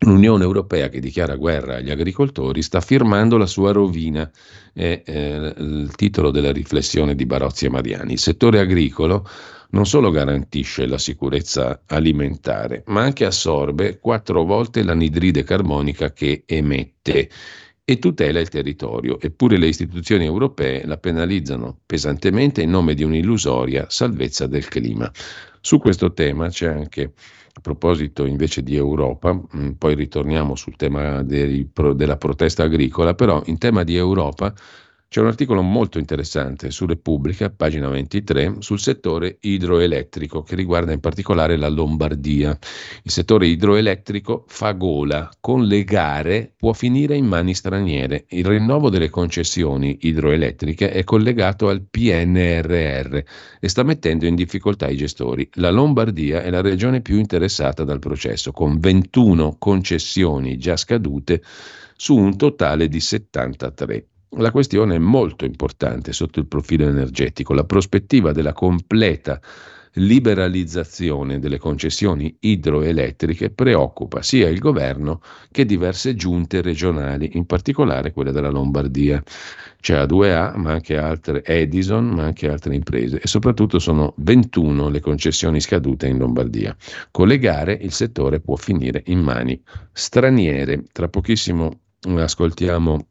[0.00, 4.28] L'Unione Europea che dichiara guerra agli agricoltori sta firmando la sua rovina,
[4.72, 8.14] è eh, il titolo della riflessione di Barozzi e Mariani.
[8.14, 9.24] Il settore agricolo
[9.70, 17.28] non solo garantisce la sicurezza alimentare, ma anche assorbe quattro volte l'anidride carbonica che emette
[17.84, 23.86] e tutela il territorio, eppure le istituzioni europee la penalizzano pesantemente in nome di un'illusoria
[23.88, 25.10] salvezza del clima.
[25.60, 27.12] Su questo tema c'è anche,
[27.54, 33.42] a proposito invece di Europa, mm, poi ritorniamo sul tema dei, della protesta agricola, però
[33.46, 34.54] in tema di Europa
[35.12, 41.00] C'è un articolo molto interessante su Repubblica, pagina 23, sul settore idroelettrico che riguarda in
[41.00, 42.58] particolare la Lombardia.
[43.02, 48.24] Il settore idroelettrico fa gola, con le gare può finire in mani straniere.
[48.28, 53.16] Il rinnovo delle concessioni idroelettriche è collegato al PNRR
[53.60, 55.46] e sta mettendo in difficoltà i gestori.
[55.56, 61.42] La Lombardia è la regione più interessata dal processo, con 21 concessioni già scadute
[61.96, 64.06] su un totale di 73.
[64.38, 67.52] La questione è molto importante sotto il profilo energetico.
[67.52, 69.38] La prospettiva della completa
[69.96, 75.20] liberalizzazione delle concessioni idroelettriche preoccupa sia il governo
[75.50, 79.22] che diverse giunte regionali, in particolare quella della Lombardia.
[79.78, 85.00] C'è A2A, ma anche altre Edison, ma anche altre imprese e soprattutto sono 21 le
[85.00, 86.74] concessioni scadute in Lombardia.
[87.10, 89.62] Con le gare il settore può finire in mani
[89.92, 90.84] straniere.
[90.90, 93.08] Tra pochissimo ascoltiamo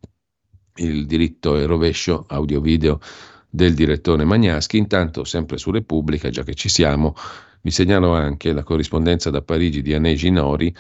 [0.81, 2.99] il diritto e rovescio audio-video
[3.49, 4.77] del direttore Magnaschi.
[4.77, 7.15] Intanto, sempre su Repubblica, già che ci siamo,
[7.61, 10.73] vi segnalo anche la corrispondenza da Parigi di Anne Ginori,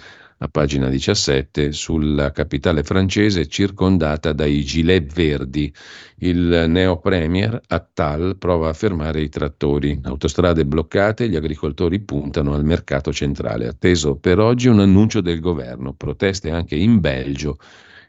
[0.43, 5.71] a pagina 17, sulla capitale francese circondata dai gilet verdi.
[6.15, 9.99] Il neo premier Attal prova a fermare i trattori.
[10.01, 13.67] Autostrade bloccate, gli agricoltori puntano al mercato centrale.
[13.67, 15.93] Atteso per oggi un annuncio del governo.
[15.93, 17.59] Proteste anche in Belgio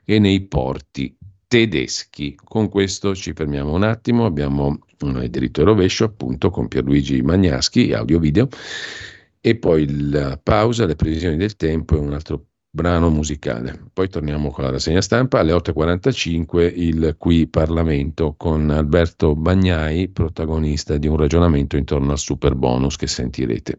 [0.03, 1.15] e nei porti
[1.53, 2.35] tedeschi.
[2.43, 7.93] Con questo ci fermiamo un attimo, abbiamo il diritto e rovescio appunto con Pierluigi Magnaschi,
[7.93, 8.49] audio video,
[9.39, 13.79] e poi la pausa, le previsioni del tempo e un altro brano musicale.
[13.93, 20.97] Poi torniamo con la rassegna stampa alle 8.45 il Qui Parlamento con Alberto Bagnai, protagonista
[20.97, 23.79] di un ragionamento intorno al super bonus che sentirete.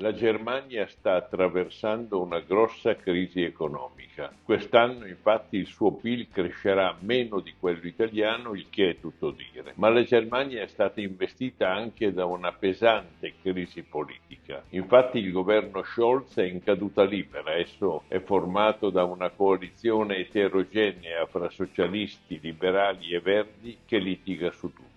[0.00, 4.32] La Germania sta attraversando una grossa crisi economica.
[4.44, 9.72] Quest'anno infatti il suo PIL crescerà meno di quello italiano, il che è tutto dire.
[9.74, 14.62] Ma la Germania è stata investita anche da una pesante crisi politica.
[14.68, 21.26] Infatti il governo Scholz è in caduta libera, esso è formato da una coalizione eterogenea
[21.26, 24.87] fra socialisti, liberali e verdi che litiga su tutto.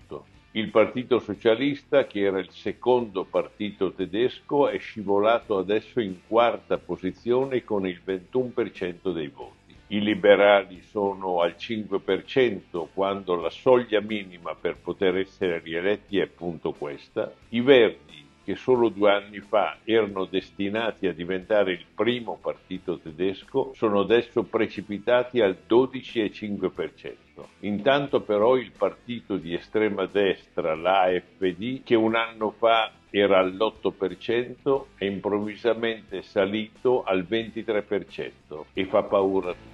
[0.54, 7.64] Il Partito Socialista, che era il secondo partito tedesco, è scivolato adesso in quarta posizione
[7.64, 9.74] con il 21% dei voti.
[9.88, 16.74] I liberali sono al 5% quando la soglia minima per poter essere rieletti è appunto
[16.74, 17.34] questa.
[17.50, 23.72] I Verdi, che solo due anni fa erano destinati a diventare il primo partito tedesco,
[23.74, 27.31] sono adesso precipitati al 12,5%.
[27.62, 35.06] Intanto però il partito di estrema destra, l'AFD, che un anno fa era all'8%, è
[35.06, 38.32] improvvisamente salito al 23%
[38.74, 39.71] e fa paura a tutti.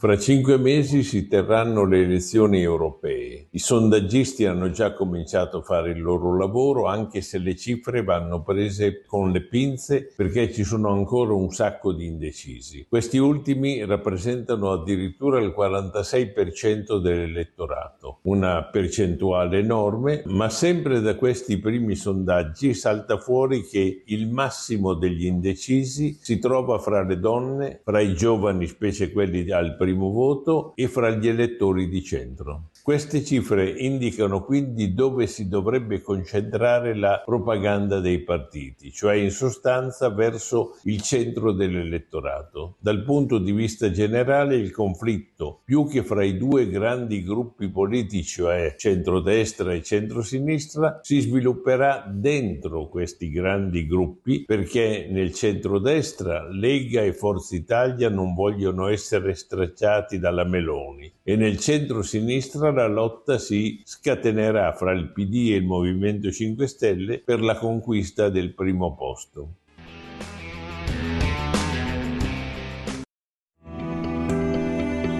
[0.00, 3.48] Fra cinque mesi si terranno le elezioni europee.
[3.50, 8.42] I sondaggisti hanno già cominciato a fare il loro lavoro, anche se le cifre vanno
[8.42, 12.86] prese con le pinze perché ci sono ancora un sacco di indecisi.
[12.88, 21.94] Questi ultimi rappresentano addirittura il 46% dell'elettorato, una percentuale enorme, ma sempre da questi primi
[21.94, 28.14] sondaggi salta fuori che il massimo degli indecisi si trova fra le donne, fra i
[28.14, 32.69] giovani, specie quelli al primo primo voto e fra gli elettori di centro.
[32.90, 40.08] Queste cifre indicano quindi dove si dovrebbe concentrare la propaganda dei partiti, cioè in sostanza
[40.08, 42.78] verso il centro dell'elettorato.
[42.80, 48.24] Dal punto di vista generale il conflitto, più che fra i due grandi gruppi politici,
[48.24, 57.12] cioè centrodestra e centrosinistra, si svilupperà dentro questi grandi gruppi perché nel centrodestra Lega e
[57.12, 64.72] Forza Italia non vogliono essere stracciati dalla Meloni e nel centro-sinistra la lotta si scatenerà
[64.72, 69.54] fra il PD e il Movimento 5 Stelle per la conquista del primo posto.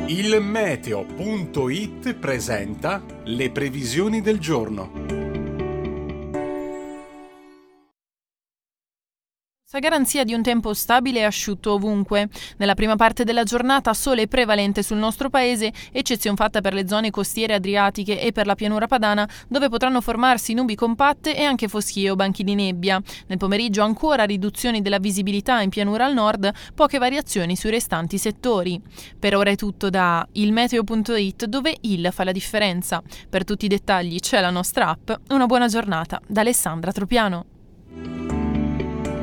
[0.08, 5.19] Il meteo.it presenta le previsioni del giorno.
[9.72, 12.28] A garanzia di un tempo stabile e asciutto ovunque.
[12.56, 17.10] Nella prima parte della giornata sole prevalente sul nostro paese, eccezione fatta per le zone
[17.10, 22.10] costiere adriatiche e per la pianura padana, dove potranno formarsi nubi compatte e anche foschie
[22.10, 23.00] o banchi di nebbia.
[23.28, 28.80] Nel pomeriggio ancora riduzioni della visibilità in pianura al nord, poche variazioni sui restanti settori.
[29.16, 33.00] Per ora è tutto da ilmeteo.it dove il fa la differenza.
[33.28, 35.12] Per tutti i dettagli c'è la nostra app.
[35.28, 37.58] Una buona giornata da Alessandra Tropiano.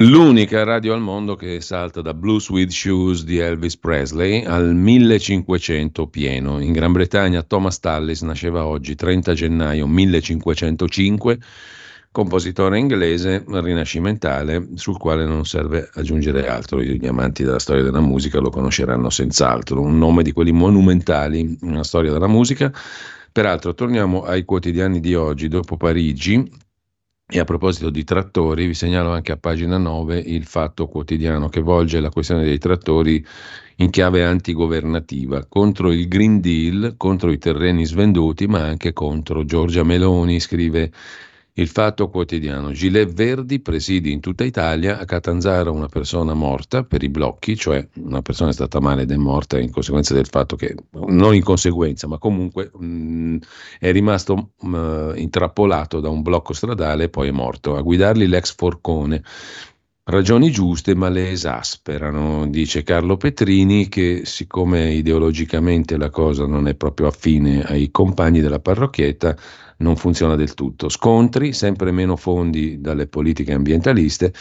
[0.00, 6.06] L'unica radio al mondo che salta da Blue Sweet Shoes di Elvis Presley al 1500
[6.06, 6.60] pieno.
[6.60, 11.40] In Gran Bretagna Thomas Tallis nasceva oggi, 30 gennaio 1505,
[12.12, 16.80] compositore inglese rinascimentale sul quale non serve aggiungere altro.
[16.80, 19.80] Gli amanti della storia della musica lo conosceranno senz'altro.
[19.80, 22.72] Un nome di quelli monumentali nella storia della musica.
[23.32, 26.66] Peraltro torniamo ai quotidiani di oggi, dopo Parigi,
[27.30, 31.60] e a proposito di trattori, vi segnalo anche a pagina 9 il fatto quotidiano che
[31.60, 33.22] volge la questione dei trattori
[33.76, 39.82] in chiave antigovernativa, contro il Green Deal, contro i terreni svenduti, ma anche contro Giorgia
[39.82, 40.90] Meloni, scrive
[41.58, 42.72] il fatto quotidiano.
[42.72, 44.98] Gilet verdi, presidi in tutta Italia.
[44.98, 49.10] A Catanzaro una persona morta per i blocchi, cioè una persona è stata male ed
[49.10, 53.38] è morta in conseguenza del fatto che, non in conseguenza, ma comunque mh,
[53.80, 57.76] è rimasto mh, intrappolato da un blocco stradale e poi è morto.
[57.76, 59.22] A guidarli l'ex Forcone.
[60.08, 66.74] Ragioni giuste ma le esasperano, dice Carlo Petrini che siccome ideologicamente la cosa non è
[66.74, 69.36] proprio affine ai compagni della parrocchietta,
[69.78, 70.88] non funziona del tutto.
[70.88, 74.32] Scontri, sempre meno fondi dalle politiche ambientaliste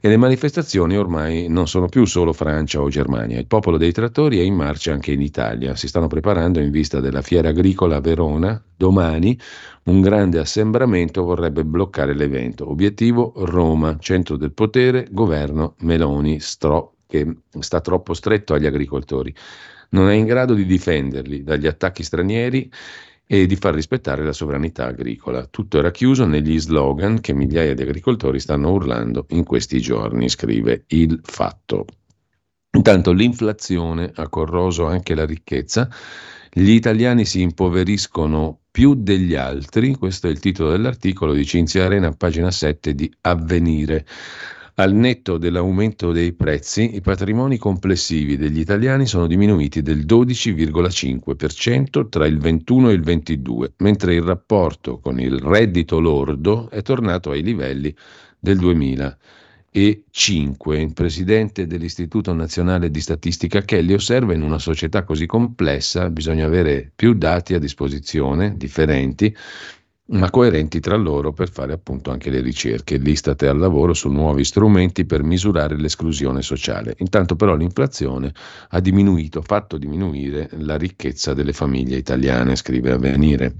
[0.00, 3.38] e le manifestazioni ormai non sono più solo Francia o Germania.
[3.38, 5.74] Il popolo dei trattori è in marcia anche in Italia.
[5.74, 8.62] Si stanno preparando in vista della fiera agricola a Verona.
[8.76, 9.38] Domani
[9.84, 12.70] un grande assembramento vorrebbe bloccare l'evento.
[12.70, 17.26] Obiettivo Roma, centro del potere, governo Meloni, stro, che
[17.58, 19.34] sta troppo stretto agli agricoltori.
[19.90, 22.70] Non è in grado di difenderli dagli attacchi stranieri
[23.30, 25.46] e di far rispettare la sovranità agricola.
[25.46, 30.84] Tutto era chiuso negli slogan che migliaia di agricoltori stanno urlando in questi giorni, scrive
[30.88, 31.84] il fatto.
[32.70, 35.90] Intanto l'inflazione ha corroso anche la ricchezza,
[36.50, 42.12] gli italiani si impoveriscono più degli altri, questo è il titolo dell'articolo di Cinzia Arena,
[42.12, 44.06] pagina 7 di Avvenire.
[44.80, 52.28] Al netto dell'aumento dei prezzi, i patrimoni complessivi degli italiani sono diminuiti del 12,5% tra
[52.28, 57.42] il 21 e il 22, mentre il rapporto con il reddito lordo è tornato ai
[57.42, 57.92] livelli
[58.38, 60.80] del 2005.
[60.80, 66.92] Il presidente dell'Istituto Nazionale di Statistica Kelly osserva in una società così complessa bisogna avere
[66.94, 69.34] più dati a disposizione, differenti,
[70.10, 72.96] ma coerenti tra loro per fare appunto anche le ricerche.
[72.96, 76.94] L'Istat è al lavoro su nuovi strumenti per misurare l'esclusione sociale.
[76.98, 78.32] Intanto però l'inflazione
[78.70, 83.54] ha diminuito, fatto diminuire la ricchezza delle famiglie italiane, scrive Avvenire.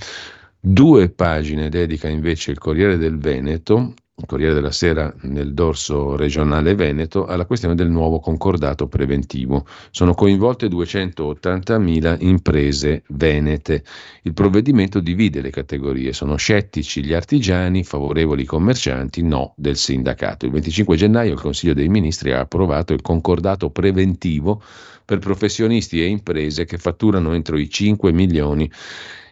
[0.60, 3.94] Due pagine dedica invece il Corriere del Veneto
[4.26, 9.64] Corriere della Sera nel dorso regionale Veneto, alla questione del nuovo concordato preventivo.
[9.90, 13.84] Sono coinvolte 280.000 imprese venete.
[14.22, 20.46] Il provvedimento divide le categorie, sono scettici gli artigiani, favorevoli i commercianti, no del sindacato.
[20.46, 24.60] Il 25 gennaio il Consiglio dei Ministri ha approvato il concordato preventivo
[25.04, 28.70] per professionisti e imprese che fatturano entro i 5 milioni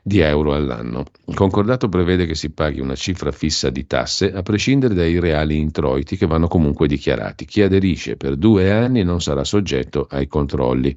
[0.06, 1.02] di euro all'anno.
[1.24, 5.58] Il concordato prevede che si paghi una cifra fissa di tasse a prescindere dai reali
[5.58, 7.44] introiti che vanno comunque dichiarati.
[7.44, 10.96] Chi aderisce per due anni non sarà soggetto ai controlli.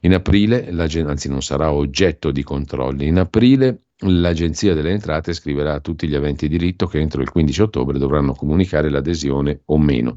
[0.00, 0.70] In aprile,
[1.06, 3.06] anzi non sarà oggetto di controlli.
[3.06, 7.62] In aprile L'Agenzia delle Entrate scriverà a tutti gli aventi diritto che entro il 15
[7.62, 10.14] ottobre dovranno comunicare l'adesione o meno.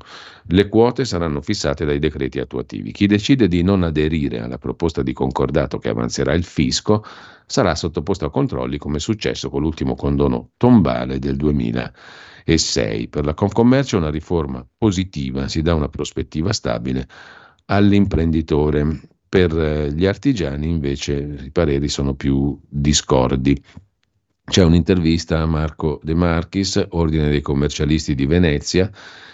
[0.49, 2.91] Le quote saranno fissate dai decreti attuativi.
[2.91, 7.03] Chi decide di non aderire alla proposta di concordato che avanzerà il fisco
[7.47, 13.07] sarà sottoposto a controlli come è successo con l'ultimo condono tombale del 2006.
[13.07, 17.07] Per la Confcommercio una riforma positiva, si dà una prospettiva stabile
[17.65, 18.99] all'imprenditore.
[19.31, 23.63] Per eh, gli artigiani invece i pareri sono più discordi.
[24.43, 28.91] C'è un'intervista a Marco De Marchis, Ordine dei commercialisti di Venezia,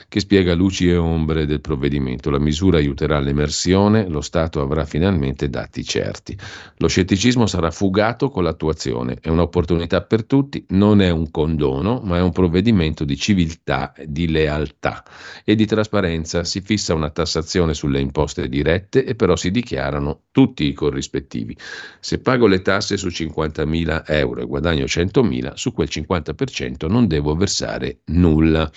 [0.09, 2.29] che spiega luci e ombre del provvedimento.
[2.29, 6.37] La misura aiuterà l'emersione, lo Stato avrà finalmente dati certi.
[6.77, 12.17] Lo scetticismo sarà fugato con l'attuazione, è un'opportunità per tutti, non è un condono, ma
[12.17, 15.03] è un provvedimento di civiltà, di lealtà
[15.43, 16.45] e di trasparenza.
[16.45, 21.57] Si fissa una tassazione sulle imposte dirette e però si dichiarano tutti i corrispettivi.
[21.99, 27.35] Se pago le tasse su 50.000 euro e guadagno 100.000, su quel 50% non devo
[27.35, 28.71] versare nulla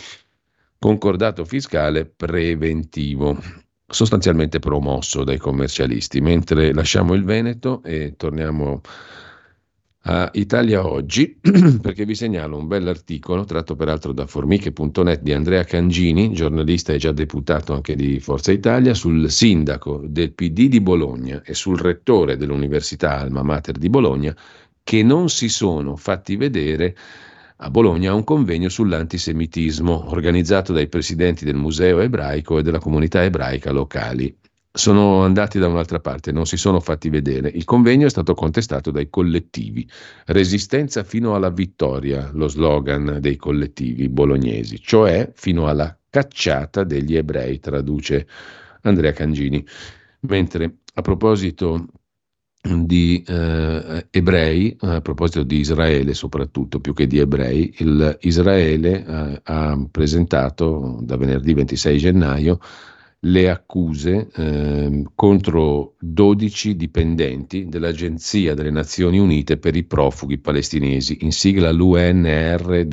[0.80, 3.38] concordato fiscale preventivo,
[3.86, 6.22] sostanzialmente promosso dai commercialisti.
[6.22, 8.80] Mentre lasciamo il Veneto e torniamo
[10.04, 11.38] a Italia Oggi,
[11.82, 17.12] perché vi segnalo un bell'articolo tratto peraltro da formiche.net di Andrea Cangini, giornalista e già
[17.12, 23.18] deputato anche di Forza Italia, sul sindaco del PD di Bologna e sul rettore dell'Università
[23.18, 24.34] Alma Mater di Bologna
[24.82, 26.96] che non si sono fatti vedere
[27.62, 33.70] a Bologna un convegno sull'antisemitismo organizzato dai presidenti del Museo ebraico e della comunità ebraica
[33.70, 34.34] locali.
[34.72, 37.48] Sono andati da un'altra parte, non si sono fatti vedere.
[37.48, 39.86] Il convegno è stato contestato dai collettivi.
[40.26, 47.58] Resistenza fino alla vittoria, lo slogan dei collettivi bolognesi, cioè fino alla cacciata degli ebrei,
[47.58, 48.26] traduce
[48.82, 49.62] Andrea Cangini.
[50.20, 51.88] Mentre a proposito
[52.62, 59.40] di eh, ebrei, a proposito di Israele soprattutto più che di ebrei, il Israele eh,
[59.44, 62.58] ha presentato da venerdì 26 gennaio
[63.24, 71.32] le accuse eh, contro 12 dipendenti dell'Agenzia delle Nazioni Unite per i profughi palestinesi, in
[71.32, 72.88] sigla l'UNRWA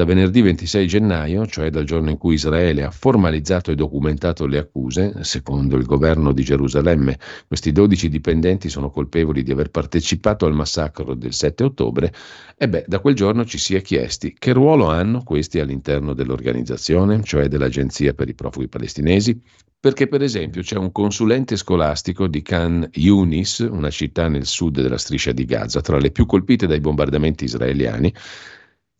[0.00, 4.56] da venerdì 26 gennaio, cioè dal giorno in cui Israele ha formalizzato e documentato le
[4.56, 10.54] accuse, secondo il governo di Gerusalemme, questi 12 dipendenti sono colpevoli di aver partecipato al
[10.54, 12.14] massacro del 7 ottobre,
[12.56, 17.22] e beh, da quel giorno ci si è chiesti che ruolo hanno questi all'interno dell'organizzazione,
[17.22, 19.38] cioè dell'Agenzia per i profughi palestinesi,
[19.78, 24.96] perché per esempio c'è un consulente scolastico di Khan Yunis, una città nel sud della
[24.96, 28.14] striscia di Gaza, tra le più colpite dai bombardamenti israeliani,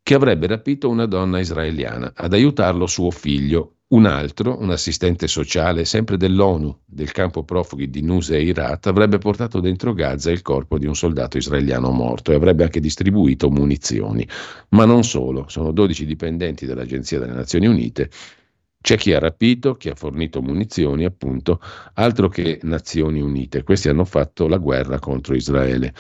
[0.03, 3.75] che avrebbe rapito una donna israeliana, ad aiutarlo suo figlio.
[3.91, 9.95] Un altro, un assistente sociale, sempre dell'ONU, del campo profughi di Nuseirat, avrebbe portato dentro
[9.95, 14.27] Gaza il corpo di un soldato israeliano morto e avrebbe anche distribuito munizioni.
[14.71, 18.11] Ma non solo, sono 12 dipendenti dell'Agenzia delle Nazioni Unite
[18.83, 21.61] c'è chi ha rapito, chi ha fornito munizioni, appunto,
[21.95, 23.63] altro che Nazioni Unite.
[23.63, 25.93] Questi hanno fatto la guerra contro Israele.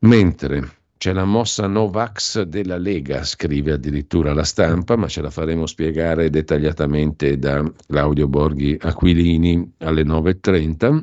[0.00, 5.64] Mentre c'è la mossa Novax della Lega, scrive addirittura la stampa, ma ce la faremo
[5.64, 11.02] spiegare dettagliatamente da Claudio Borghi Aquilini alle 9.30.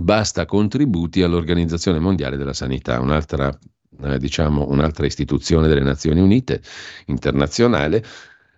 [0.00, 3.58] Basta contributi all'Organizzazione Mondiale della Sanità, un'altra,
[4.02, 6.60] eh, diciamo, un'altra istituzione delle Nazioni Unite
[7.06, 8.04] internazionale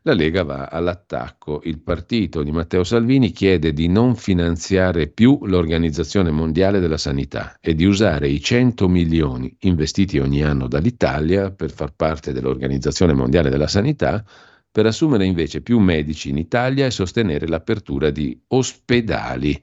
[0.03, 1.61] la Lega va all'attacco.
[1.65, 7.75] Il partito di Matteo Salvini chiede di non finanziare più l'Organizzazione Mondiale della Sanità e
[7.75, 13.69] di usare i 100 milioni investiti ogni anno dall'Italia per far parte dell'Organizzazione Mondiale della
[13.69, 14.25] Sanità
[14.73, 19.61] per assumere invece più medici in Italia e sostenere l'apertura di ospedali.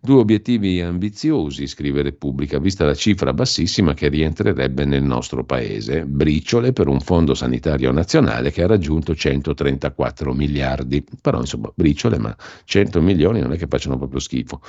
[0.00, 6.72] Due obiettivi ambiziosi, scrive Repubblica, vista la cifra bassissima che rientrerebbe nel nostro paese, briciole
[6.72, 11.04] per un fondo sanitario nazionale che ha raggiunto 134 miliardi.
[11.20, 14.60] Però insomma, briciole, ma 100 milioni non è che facciano proprio schifo.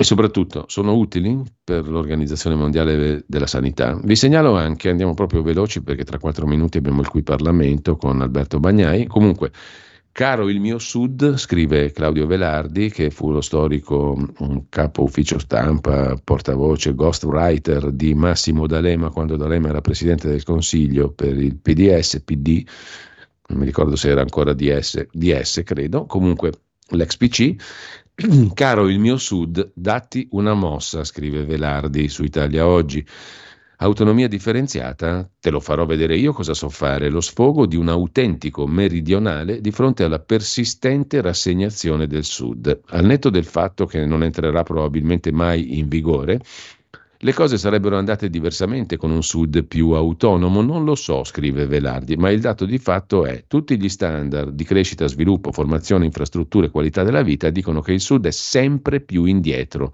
[0.00, 3.98] E soprattutto sono utili per l'Organizzazione Mondiale della Sanità.
[4.00, 8.20] Vi segnalo anche, andiamo proprio veloci perché tra quattro minuti abbiamo il qui Parlamento con
[8.20, 9.50] Alberto Bagnai, comunque
[10.12, 14.16] Caro il mio Sud, scrive Claudio Velardi, che fu lo storico
[14.68, 21.36] capo ufficio stampa, portavoce, ghostwriter di Massimo D'Alema quando D'Alema era presidente del Consiglio per
[21.38, 22.64] il PDS, PD,
[23.48, 26.52] non mi ricordo se era ancora DS, DS credo, comunque
[26.90, 27.54] l'ex PC,
[28.52, 33.06] Caro il mio Sud, datti una mossa, scrive Velardi su Italia Oggi.
[33.76, 38.66] Autonomia differenziata, te lo farò vedere io cosa so fare, lo sfogo di un autentico
[38.66, 42.80] meridionale di fronte alla persistente rassegnazione del Sud.
[42.86, 46.40] Al netto del fatto che non entrerà probabilmente mai in vigore,
[47.20, 50.62] le cose sarebbero andate diversamente con un Sud più autonomo?
[50.62, 54.62] Non lo so, scrive Velardi, ma il dato di fatto è tutti gli standard di
[54.62, 59.24] crescita, sviluppo, formazione, infrastrutture e qualità della vita dicono che il Sud è sempre più
[59.24, 59.92] indietro.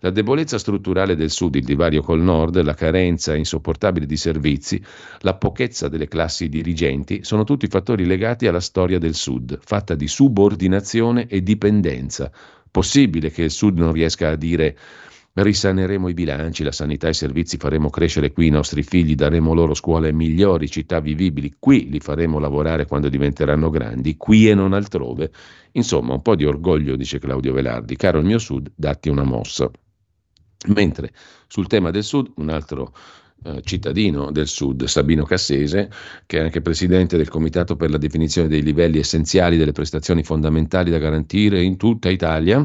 [0.00, 4.82] La debolezza strutturale del Sud, il divario col Nord, la carenza insopportabile di servizi,
[5.20, 10.08] la pochezza delle classi dirigenti sono tutti fattori legati alla storia del Sud, fatta di
[10.08, 12.32] subordinazione e dipendenza.
[12.68, 14.76] Possibile che il Sud non riesca a dire
[15.36, 19.52] Risaneremo i bilanci, la sanità e i servizi, faremo crescere qui i nostri figli, daremo
[19.52, 24.72] loro scuole migliori, città vivibili, qui li faremo lavorare quando diventeranno grandi, qui e non
[24.74, 25.32] altrove.
[25.72, 27.96] Insomma, un po' di orgoglio, dice Claudio Velardi.
[27.96, 29.68] Caro il mio Sud, datti una mossa.
[30.68, 31.12] Mentre
[31.48, 32.94] sul tema del Sud, un altro
[33.42, 35.90] eh, cittadino del Sud, Sabino Cassese,
[36.26, 40.92] che è anche presidente del Comitato per la definizione dei livelli essenziali delle prestazioni fondamentali
[40.92, 42.64] da garantire in tutta Italia,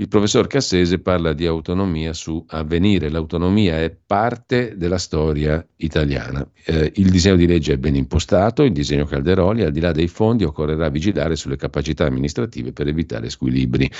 [0.00, 3.10] il professor Cassese parla di autonomia su avvenire.
[3.10, 6.46] L'autonomia è parte della storia italiana.
[6.64, 10.08] Eh, il disegno di legge è ben impostato, il disegno Calderoli, al di là dei
[10.08, 13.90] fondi occorrerà vigilare sulle capacità amministrative per evitare squilibri.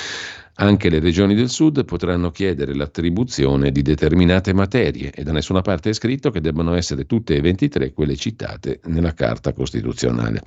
[0.54, 5.90] Anche le regioni del sud potranno chiedere l'attribuzione di determinate materie e da nessuna parte
[5.90, 10.40] è scritto che debbano essere tutte e 23 quelle citate nella Carta Costituzionale.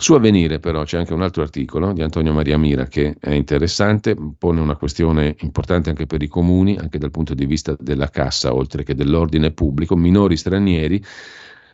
[0.00, 4.16] Su Avvenire però c'è anche un altro articolo di Antonio Maria Mira che è interessante,
[4.38, 8.54] pone una questione importante anche per i comuni, anche dal punto di vista della cassa
[8.54, 11.04] oltre che dell'ordine pubblico, minori stranieri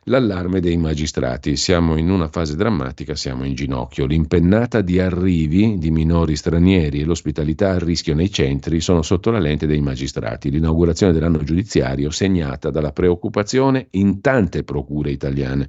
[0.09, 1.57] L'allarme dei magistrati.
[1.57, 4.07] Siamo in una fase drammatica, siamo in ginocchio.
[4.07, 9.41] L'impennata di arrivi di minori stranieri e l'ospitalità a rischio nei centri sono sotto la
[9.41, 10.49] lente dei magistrati.
[10.49, 15.69] L'inaugurazione dell'anno giudiziario segnata dalla preoccupazione in tante procure italiane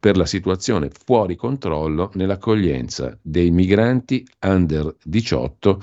[0.00, 5.80] per la situazione fuori controllo nell'accoglienza dei migranti under 18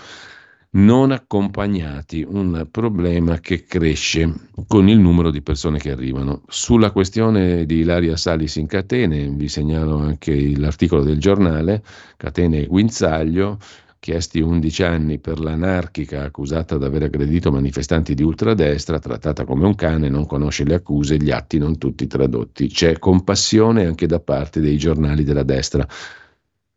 [0.74, 4.32] non accompagnati, un problema che cresce
[4.68, 6.42] con il numero di persone che arrivano.
[6.48, 11.84] Sulla questione di Ilaria Salis in catene, vi segnalo anche l'articolo del giornale,
[12.18, 13.60] Catene e Guinzaglio,
[14.00, 19.76] chiesti 11 anni per l'anarchica accusata di aver aggredito manifestanti di ultradestra, trattata come un
[19.76, 22.68] cane, non conosce le accuse, gli atti non tutti tradotti.
[22.68, 25.88] C'è compassione anche da parte dei giornali della destra.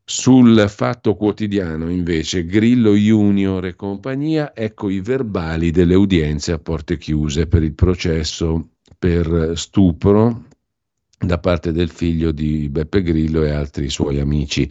[0.09, 6.97] Sul fatto quotidiano, invece, Grillo Junior e compagnia, ecco i verbali delle udienze a porte
[6.97, 10.45] chiuse per il processo per stupro
[11.19, 14.71] da parte del figlio di Beppe Grillo e altri suoi amici.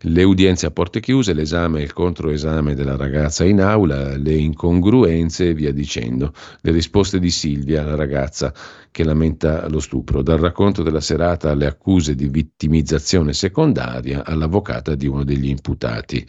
[0.00, 5.50] Le udienze a porte chiuse, l'esame e il controesame della ragazza in aula, le incongruenze
[5.50, 6.32] e via dicendo.
[6.62, 8.54] Le risposte di Silvia, la ragazza
[8.90, 15.06] che lamenta lo stupro, dal racconto della serata alle accuse di vittimizzazione secondaria all'avvocata di
[15.06, 16.26] uno degli imputati.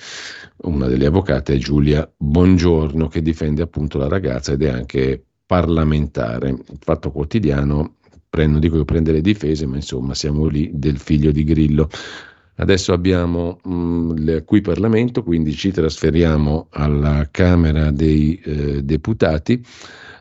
[0.63, 6.49] Una delle avvocate è Giulia Bongiorno che difende appunto la ragazza ed è anche parlamentare.
[6.49, 7.95] Il Fatto Quotidiano
[8.35, 11.87] non dico che prende le difese, ma insomma siamo lì del figlio di Grillo.
[12.55, 19.63] Adesso abbiamo mh, mm, qui Parlamento, quindi ci trasferiamo alla Camera dei eh, Deputati,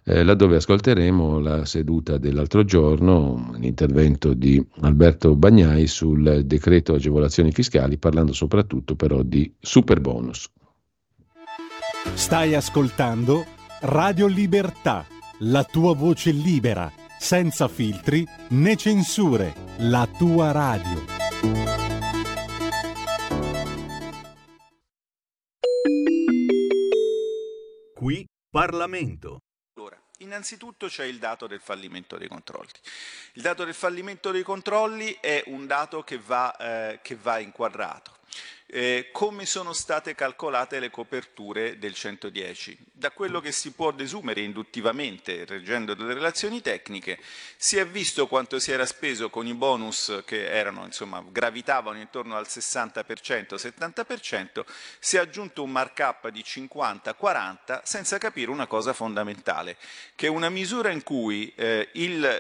[0.05, 7.97] eh, laddove ascolteremo la seduta dell'altro giorno, l'intervento di Alberto Bagnai sul decreto agevolazioni fiscali,
[7.97, 10.51] parlando soprattutto però di super bonus.
[12.15, 13.45] Stai ascoltando
[13.83, 15.07] Radio Libertà,
[15.41, 16.93] la tua voce libera
[17.23, 21.05] senza filtri né censure, la tua radio.
[27.95, 29.39] Qui Parlamento.
[29.77, 32.69] Allora, innanzitutto c'è il dato del fallimento dei controlli.
[33.35, 38.17] Il dato del fallimento dei controlli è un dato che va, eh, che va inquadrato.
[38.75, 42.79] Eh, come sono state calcolate le coperture del 110.
[42.91, 47.19] Da quello che si può desumere induttivamente, reggendo delle relazioni tecniche,
[47.59, 52.35] si è visto quanto si era speso con i bonus che erano, insomma, gravitavano intorno
[52.35, 54.65] al 60%, 70%,
[54.99, 59.77] si è aggiunto un markup di 50-40 senza capire una cosa fondamentale,
[60.15, 61.91] che una misura in cui eh,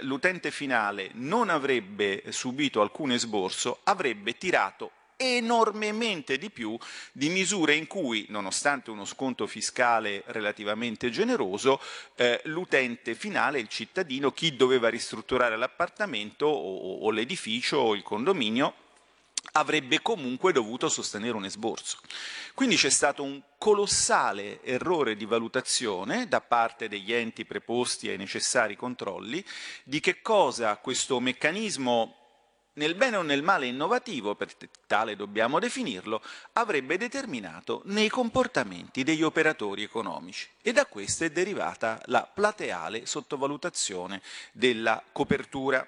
[0.00, 4.92] l'utente finale non avrebbe subito alcun esborso avrebbe tirato
[5.22, 6.76] enormemente di più
[7.12, 11.80] di misure in cui, nonostante uno sconto fiscale relativamente generoso,
[12.16, 18.74] eh, l'utente finale, il cittadino, chi doveva ristrutturare l'appartamento o, o l'edificio o il condominio,
[19.52, 21.98] avrebbe comunque dovuto sostenere un esborso.
[22.54, 28.76] Quindi c'è stato un colossale errore di valutazione da parte degli enti preposti ai necessari
[28.76, 29.44] controlli
[29.84, 32.21] di che cosa questo meccanismo
[32.74, 34.54] nel bene o nel male innovativo, per
[34.86, 36.22] tale dobbiamo definirlo,
[36.54, 44.22] avrebbe determinato nei comportamenti degli operatori economici e da questo è derivata la plateale sottovalutazione
[44.52, 45.86] della copertura.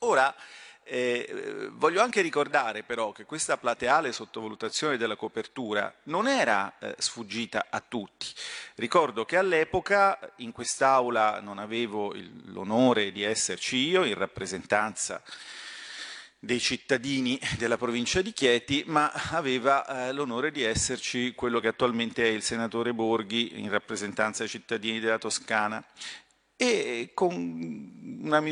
[0.00, 0.34] Ora,
[0.82, 7.66] eh, voglio anche ricordare però che questa plateale sottovalutazione della copertura non era eh, sfuggita
[7.70, 8.26] a tutti.
[8.74, 12.12] Ricordo che all'epoca in quest'aula non avevo
[12.46, 15.22] l'onore di esserci io in rappresentanza
[16.42, 22.24] dei cittadini della provincia di Chieti, ma aveva eh, l'onore di esserci quello che attualmente
[22.24, 25.84] è il senatore Borghi in rappresentanza dei cittadini della Toscana
[26.56, 28.42] e con una,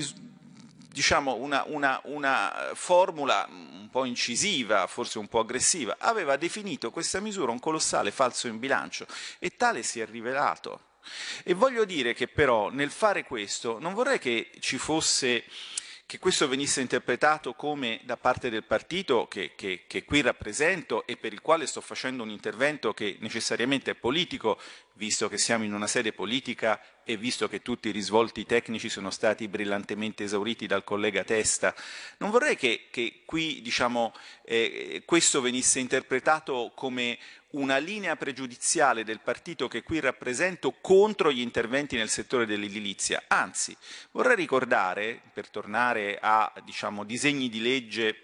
[0.92, 7.20] diciamo una, una, una formula un po' incisiva, forse un po' aggressiva, aveva definito questa
[7.20, 9.06] misura un colossale falso in bilancio
[9.38, 10.82] e tale si è rivelato.
[11.42, 15.44] E voglio dire che però nel fare questo non vorrei che ci fosse
[16.08, 21.18] che questo venisse interpretato come da parte del partito che, che, che, qui rappresento e
[21.18, 24.58] per il quale sto facendo un intervento che necessariamente è politico,
[24.94, 29.10] visto che siamo in una sede politica e visto che tutti i risvolti tecnici sono
[29.10, 31.74] stati brillantemente esauriti dal collega Testa,
[32.18, 34.14] non vorrei che, che qui diciamo,
[34.44, 37.18] eh, questo venisse interpretato come
[37.50, 43.24] una linea pregiudiziale del partito che qui rappresento contro gli interventi nel settore dell'edilizia.
[43.28, 43.76] Anzi,
[44.10, 48.22] vorrei ricordare, per tornare a diciamo, disegni di legge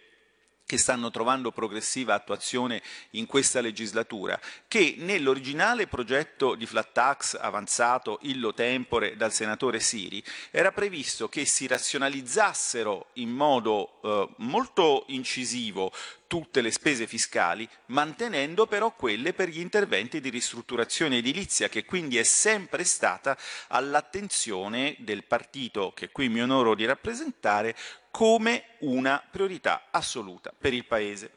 [0.66, 8.18] che stanno trovando progressiva attuazione in questa legislatura, che nell'originale progetto di flat tax avanzato
[8.22, 15.92] illo tempore dal senatore Siri era previsto che si razionalizzassero in modo eh, molto incisivo
[16.26, 22.18] tutte le spese fiscali, mantenendo però quelle per gli interventi di ristrutturazione edilizia, che quindi
[22.18, 23.36] è sempre stata
[23.68, 27.76] all'attenzione del partito che qui mi onoro di rappresentare
[28.10, 31.30] come una priorità assoluta per il Paese.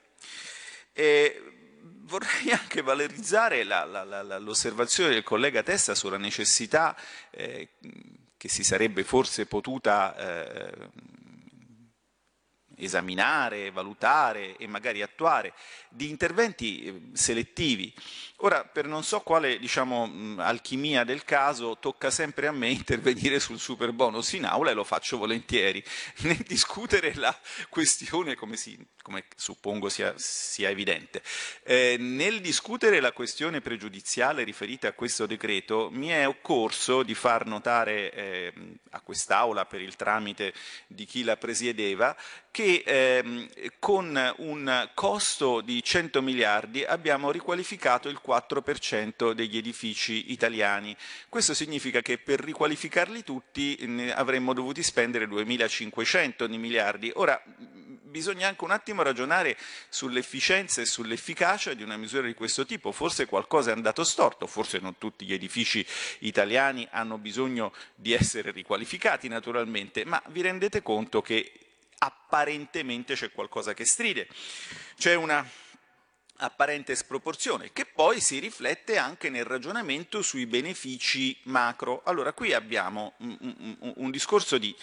[0.94, 1.42] E
[2.08, 6.96] vorrei anche valorizzare l'osservazione del collega Testa sulla necessità
[7.32, 7.70] eh,
[8.38, 10.90] che si sarebbe forse potuta eh,
[12.78, 15.54] esaminare, valutare e magari attuare
[15.90, 17.94] di interventi eh, selettivi.
[18.38, 23.60] Ora, per non so quale diciamo, alchimia del caso, tocca sempre a me intervenire sul
[23.60, 25.84] super bonus in aula e lo faccio volentieri.
[26.22, 27.36] Nel discutere la
[27.70, 28.78] questione, come, si,
[29.08, 31.22] come suppongo sia, sia evidente,
[31.64, 37.46] eh, nel discutere la questione pregiudiziale riferita a questo decreto, mi è occorso di far
[37.46, 38.54] notare eh,
[38.90, 40.54] a quest'aula, per il tramite
[40.88, 42.18] di chi la presiedeva,
[42.52, 43.48] che ehm,
[43.80, 50.94] con un costo di 100 miliardi abbiamo riqualificato il 4% degli edifici italiani.
[51.30, 57.10] Questo significa che per riqualificarli tutti avremmo dovuti spendere 2.500 miliardi.
[57.16, 57.42] Ora,
[58.18, 59.56] bisogna anche un attimo ragionare
[59.90, 62.92] sull'efficienza e sull'efficacia di una misura di questo tipo.
[62.92, 65.86] Forse qualcosa è andato storto, forse non tutti gli edifici
[66.20, 71.52] italiani hanno bisogno di essere riqualificati naturalmente, ma vi rendete conto che
[72.00, 74.28] apparentemente c'è qualcosa che stride.
[74.98, 75.48] C'è una
[76.38, 82.02] apparente sproporzione, che poi si riflette anche nel ragionamento sui benefici macro.
[82.06, 83.38] Allora, qui abbiamo un,
[83.80, 84.76] un, un discorso di,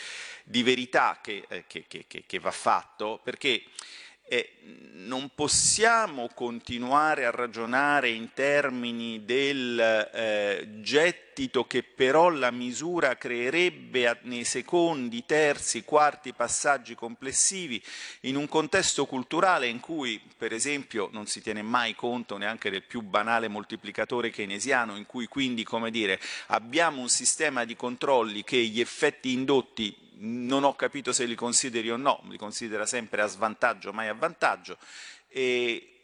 [0.44, 3.62] di verità che, eh, che, che, che, va fatto, perché
[4.26, 4.50] eh,
[5.04, 14.20] non possiamo continuare a ragionare in termini del eh, gettito che però la misura creerebbe
[14.22, 17.82] nei secondi, terzi, quarti passaggi complessivi
[18.20, 22.82] in un contesto culturale in cui per esempio non si tiene mai conto neanche del
[22.82, 28.56] più banale moltiplicatore keynesiano in cui quindi come dire, abbiamo un sistema di controlli che
[28.56, 29.94] gli effetti indotti
[30.24, 34.14] non ho capito se li consideri o no, li considera sempre a svantaggio, mai a
[34.14, 34.78] vantaggio.
[35.28, 35.94] E,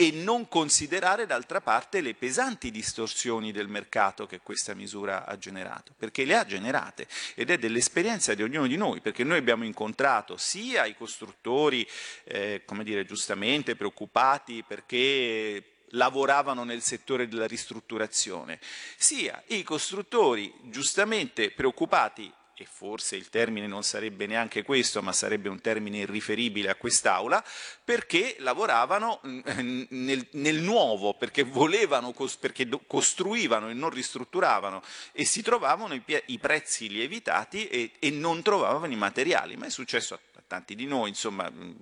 [0.00, 5.92] e non considerare d'altra parte le pesanti distorsioni del mercato che questa misura ha generato,
[5.98, 10.36] perché le ha generate ed è dell'esperienza di ognuno di noi, perché noi abbiamo incontrato
[10.36, 11.84] sia i costruttori,
[12.22, 18.60] eh, come dire, giustamente preoccupati perché lavoravano nel settore della ristrutturazione,
[18.96, 22.32] sia i costruttori giustamente preoccupati
[22.62, 27.44] e forse il termine non sarebbe neanche questo, ma sarebbe un termine riferibile a quest'Aula,
[27.84, 34.82] perché lavoravano mm, nel, nel nuovo, perché volevano, perché costruivano e non ristrutturavano
[35.12, 39.56] e si trovavano i, i prezzi lievitati e, e, non trovavano i materiali.
[39.56, 41.72] Ma è successo a tanti di noi, insomma, mm,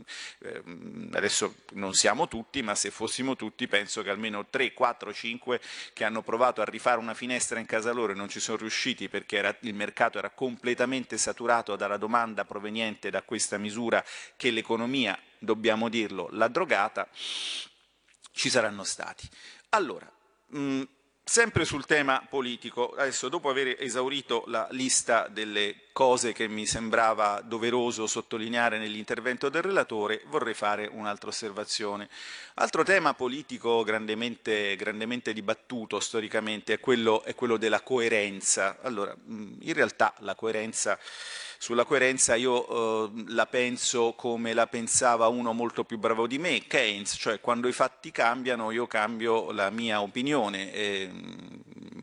[0.40, 5.60] ehm, adesso non siamo tutti, ma se fossimo tutti penso che almeno 3, 4, 5
[5.94, 9.08] che hanno provato a rifare una finestra in casa loro e non ci sono riusciti
[9.08, 14.04] perché era, il mercato era completamente saturato dalla domanda proveniente da questa misura
[14.36, 17.08] che l'economia, dobbiamo dirlo, l'ha drogata,
[18.32, 19.26] ci saranno stati.
[19.70, 20.10] Allora,
[20.48, 20.82] mh, mm,
[21.28, 27.40] Sempre sul tema politico, adesso dopo aver esaurito la lista delle cose che mi sembrava
[27.44, 32.08] doveroso sottolineare nell'intervento del relatore, vorrei fare un'altra osservazione.
[32.54, 38.78] Altro tema politico grandemente, grandemente dibattuto storicamente è quello, è quello della coerenza.
[38.82, 40.96] Allora, in realtà la coerenza
[41.58, 46.66] sulla coerenza io eh, la penso come la pensava uno molto più bravo di me,
[46.66, 50.72] Keynes, cioè quando i fatti cambiano io cambio la mia opinione.
[50.72, 51.10] E,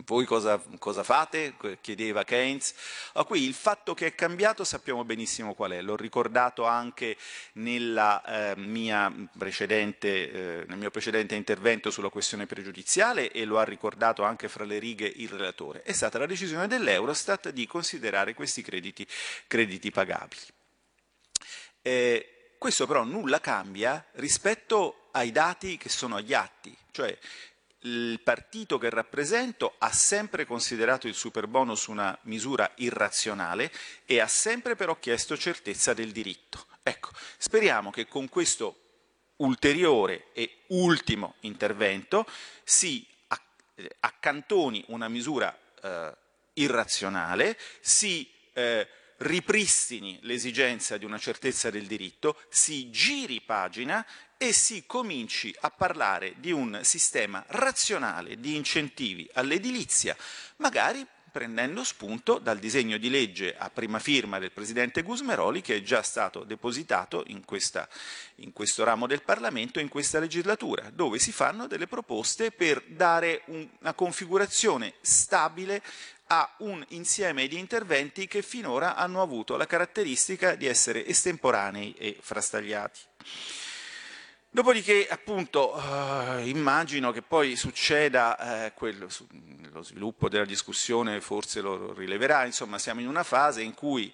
[0.05, 1.55] voi cosa, cosa, fate?
[1.81, 2.73] chiedeva Keynes.
[3.13, 8.53] Ah, qui il fatto che è cambiato sappiamo benissimo qual è, l'ho ricordato anche eh,
[8.57, 9.25] mia eh,
[10.67, 15.11] nel mio precedente intervento sulla questione pregiudiziale e lo ha ricordato anche fra le righe
[15.15, 15.83] il relatore.
[15.83, 19.05] È stata la decisione dell'Eurostat di considerare questi crediti,
[19.47, 20.41] crediti pagabili.
[21.81, 27.15] Eh, questo però nulla cambia rispetto ai dati che sono agli atti, cioè
[27.83, 33.71] il partito che rappresento ha sempre considerato il super bonus una misura irrazionale
[34.05, 36.67] e ha sempre però chiesto certezza del diritto.
[36.83, 38.77] Ecco, speriamo che con questo
[39.37, 42.25] ulteriore e ultimo intervento
[42.63, 43.05] si
[43.99, 46.15] accantoni una misura eh,
[46.53, 48.87] irrazionale, si eh,
[49.23, 54.05] ripristini l'esigenza di una certezza del diritto, si giri pagina
[54.37, 60.15] e si cominci a parlare di un sistema razionale di incentivi all'edilizia,
[60.57, 65.81] magari prendendo spunto dal disegno di legge a prima firma del Presidente Gusmeroli che è
[65.81, 67.89] già stato depositato in, questa,
[68.35, 73.41] in questo ramo del Parlamento in questa legislatura, dove si fanno delle proposte per dare
[73.47, 75.81] una configurazione stabile
[76.27, 82.17] a un insieme di interventi che finora hanno avuto la caratteristica di essere estemporanei e
[82.19, 82.99] frastagliati.
[84.49, 89.07] Dopodiché, appunto, eh, immagino che poi succeda eh, quello,
[89.71, 94.13] lo sviluppo della discussione, forse lo rileverà, insomma, siamo in una fase in cui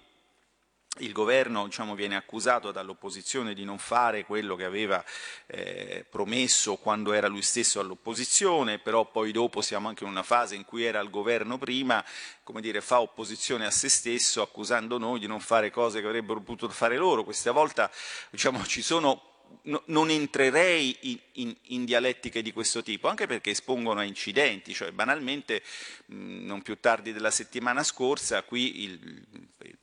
[1.00, 5.04] il governo diciamo, viene accusato dall'opposizione di non fare quello che aveva
[5.46, 10.54] eh, promesso quando era lui stesso all'opposizione, però poi dopo siamo anche in una fase
[10.54, 12.04] in cui era al governo prima,
[12.42, 16.40] come dire, fa opposizione a se stesso accusando noi di non fare cose che avrebbero
[16.40, 17.24] potuto fare loro.
[17.24, 17.90] Questa volta
[18.30, 19.30] diciamo, ci sono
[19.62, 24.72] no, non entrerei in, in, in, dialettiche di questo tipo, anche perché espongono a incidenti,
[24.72, 25.62] cioè banalmente
[26.06, 29.26] mh, non più tardi della settimana scorsa qui il,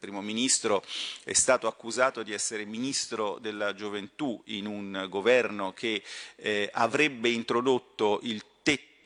[0.08, 0.82] primo ministro
[1.26, 6.02] è stato accusato di essere ministro della gioventù in un governo che
[6.38, 8.42] eh, avrebbe introdotto il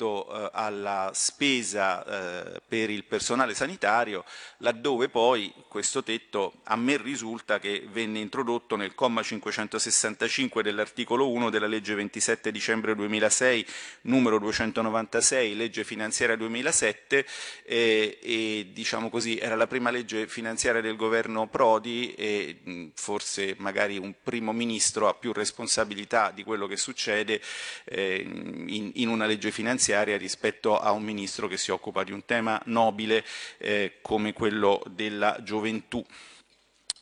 [0.01, 4.25] tetto eh, alla spesa eh, per il personale sanitario,
[4.57, 11.49] laddove poi questo tetto a me risulta che venne introdotto nel comma 565 dell'articolo 1
[11.51, 13.65] della legge 27 dicembre 2006
[14.01, 17.25] numero 296, legge finanziaria 2007
[17.63, 23.55] eh, e diciamo così era la prima legge finanziaria del governo Prodi e mh, forse
[23.59, 27.41] magari un primo ministro ha più responsabilità di quello che succede
[27.85, 32.13] eh, in, in una legge finanziaria finanziaria rispetto a un ministro che si occupa di
[32.13, 33.23] un tema nobile
[33.57, 36.03] eh, come quello della gioventù.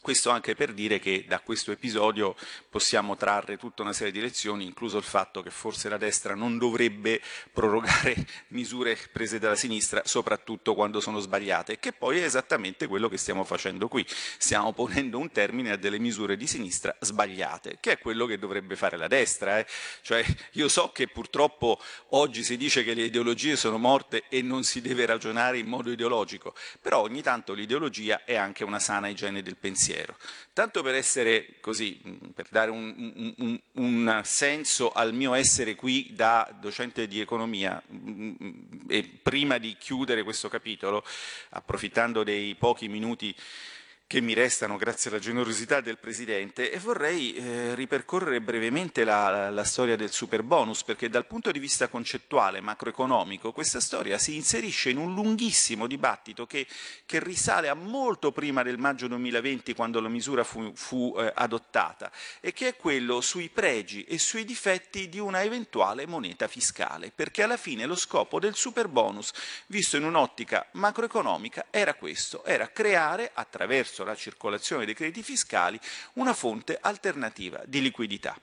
[0.01, 2.33] Questo anche per dire che da questo episodio
[2.69, 6.57] possiamo trarre tutta una serie di lezioni, incluso il fatto che forse la destra non
[6.57, 7.21] dovrebbe
[7.51, 8.15] prorogare
[8.49, 13.43] misure prese dalla sinistra, soprattutto quando sono sbagliate, che poi è esattamente quello che stiamo
[13.43, 14.05] facendo qui.
[14.07, 18.77] Stiamo ponendo un termine a delle misure di sinistra sbagliate, che è quello che dovrebbe
[18.77, 19.59] fare la destra.
[19.59, 19.67] Eh?
[20.01, 21.77] Cioè, io so che purtroppo
[22.11, 25.91] oggi si dice che le ideologie sono morte e non si deve ragionare in modo
[25.91, 30.15] ideologico, però ogni tanto l'ideologia è anche una sana igiene del pensiero pensiero.
[30.53, 31.99] Tanto per essere così,
[32.33, 37.81] per dare un, un, un, senso al mio essere qui da docente di economia
[38.87, 41.03] e prima di chiudere questo capitolo,
[41.49, 43.33] approfittando dei pochi minuti
[44.09, 49.63] che mi restano grazie alla generosità del Presidente e vorrei eh, ripercorrere brevemente la, la,
[49.63, 54.89] storia del super bonus perché dal punto di vista concettuale, macroeconomico, questa storia si inserisce
[54.89, 56.65] in un lunghissimo dibattito che,
[57.05, 62.11] che risale a molto prima del maggio 2020 quando la misura fu, fu eh, adottata
[62.39, 67.43] e che è quello sui pregi e sui difetti di una eventuale moneta fiscale perché
[67.43, 69.31] alla fine lo scopo del super bonus
[69.67, 75.79] visto in un'ottica macroeconomica era questo, era creare attraverso attraverso la circolazione dei crediti fiscali
[76.13, 78.39] una fonte alternativa di liquidità.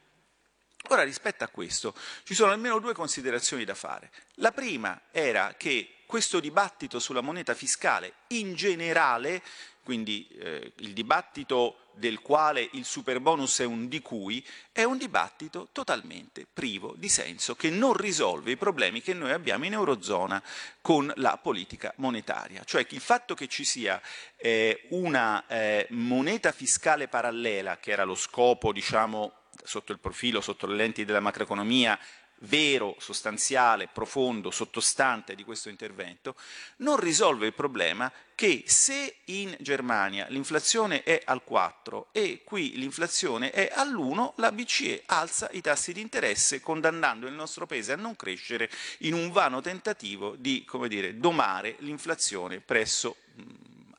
[0.89, 4.11] Ora, rispetto a questo, ci sono almeno due considerazioni da fare.
[4.35, 9.43] La prima era che questo dibattito sulla moneta fiscale in generale,
[9.83, 14.99] quindi eh, il dibattito del quale il super bonus è un di cui, è un
[14.99, 20.43] dibattito totalmente privo di senso, che non risolve i problemi che noi abbiamo in Eurozona
[20.81, 22.63] con la politica monetaria.
[22.65, 24.01] Cioè il fatto che ci sia
[24.37, 29.33] eh, una eh, moneta fiscale parallela, che era lo scopo, diciamo,
[29.63, 31.99] sotto il profilo, sotto le lenti della macroeconomia,
[32.41, 36.35] vero, sostanziale, profondo, sottostante di questo intervento,
[36.79, 43.51] non risolve il problema che se in Germania l'inflazione è al 4 e qui l'inflazione
[43.51, 48.15] è all'1, la BCE alza i tassi di interesse condannando il nostro paese a non
[48.15, 53.17] crescere in un vano tentativo di dire, domare l'inflazione presso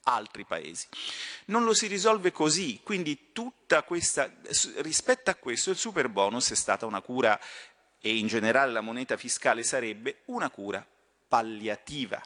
[0.04, 0.88] altri paesi.
[1.46, 4.32] Non lo si risolve così, quindi tutta questa,
[4.78, 7.40] rispetto a questo il super bonus è stata una cura
[8.00, 10.86] e in generale la moneta fiscale sarebbe una cura
[11.28, 12.22] palliativa,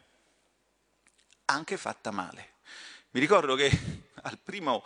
[1.45, 2.49] anche fatta male.
[3.13, 3.69] Mi ricordo che
[4.43, 4.85] primo,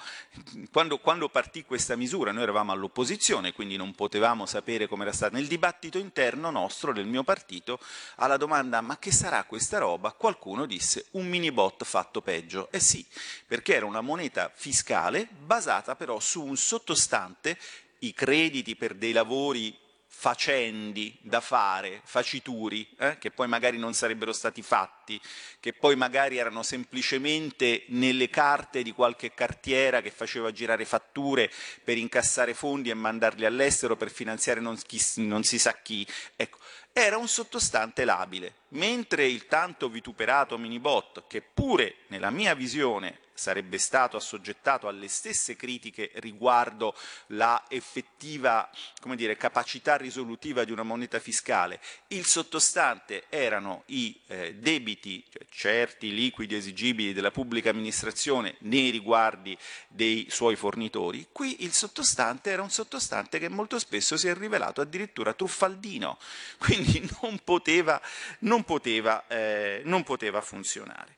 [0.72, 5.36] quando, quando, partì questa misura noi eravamo all'opposizione, quindi non potevamo sapere come era stata.
[5.36, 7.80] Nel dibattito interno nostro, del mio partito,
[8.16, 12.72] alla domanda ma che sarà questa roba, qualcuno disse un mini bot fatto peggio.
[12.72, 13.06] Eh sì,
[13.46, 17.60] perché era una moneta fiscale basata però su un sottostante,
[18.00, 19.85] i crediti per dei lavori
[20.26, 25.22] facendi da fare, facituri, eh, che poi magari non sarebbero stati fatti,
[25.60, 31.52] che poi magari erano semplicemente nelle carte di qualche cartiera che faceva girare fatture
[31.84, 36.04] per incassare fondi e mandarli all'estero per finanziare non, chi, non si sa chi.
[36.36, 36.58] Ecco,
[36.92, 43.78] era un sottostante labile, mentre il tanto vituperato minibot, che pure nella mia visione sarebbe
[43.78, 46.96] stato assoggettato alle stesse critiche riguardo
[47.28, 48.70] la effettiva
[49.16, 56.14] dire, capacità risolutiva di una moneta fiscale, il sottostante erano i eh, debiti cioè certi,
[56.14, 59.56] liquidi, esigibili della pubblica amministrazione nei riguardi
[59.88, 64.82] dei suoi fornitori, qui il sottostante era un sottostante che molto spesso si è rivelato
[64.82, 66.18] addirittura truffaldino,
[66.58, 68.02] quindi non poteva,
[68.40, 71.16] non poteva, eh, non poteva funzionare.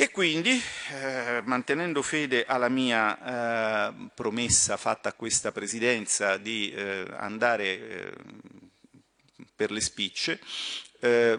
[0.00, 0.58] E quindi,
[0.94, 8.12] eh, mantenendo fede alla mia eh, promessa fatta a questa presidenza di eh, andare eh,
[9.54, 10.40] per le spicce,
[11.00, 11.38] eh,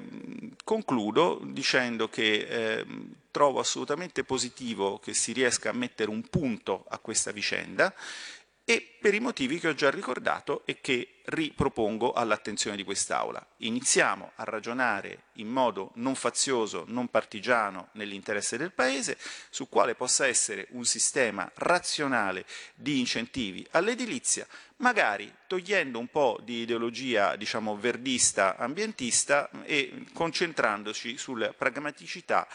[0.64, 2.86] concludo dicendo che eh,
[3.32, 7.92] trovo assolutamente positivo che si riesca a mettere un punto a questa vicenda
[8.64, 13.46] e per i motivi che ho già ricordato e che ripropongo all'attenzione di quest'Aula.
[13.58, 19.18] Iniziamo a ragionare in modo non fazioso, non partigiano, nell'interesse del Paese,
[19.50, 24.48] su quale possa essere un sistema razionale di incentivi all'edilizia,
[24.78, 32.48] magari togliendo un po' di ideologia diciamo, verdista, ambientista e concentrandoci sulla pragmaticità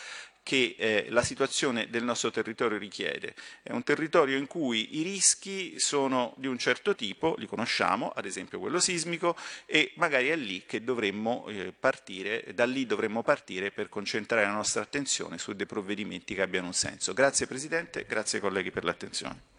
[0.46, 3.34] che eh, la situazione del nostro territorio richiede.
[3.64, 8.26] È un territorio in cui i rischi sono di un certo tipo, li conosciamo, ad
[8.26, 13.72] esempio quello sismico, e magari è lì che dovremmo eh, partire, da lì dovremmo partire
[13.72, 17.12] per concentrare la nostra attenzione su dei provvedimenti che abbiano un senso.
[17.12, 19.55] Grazie Presidente, grazie colleghi per l'attenzione.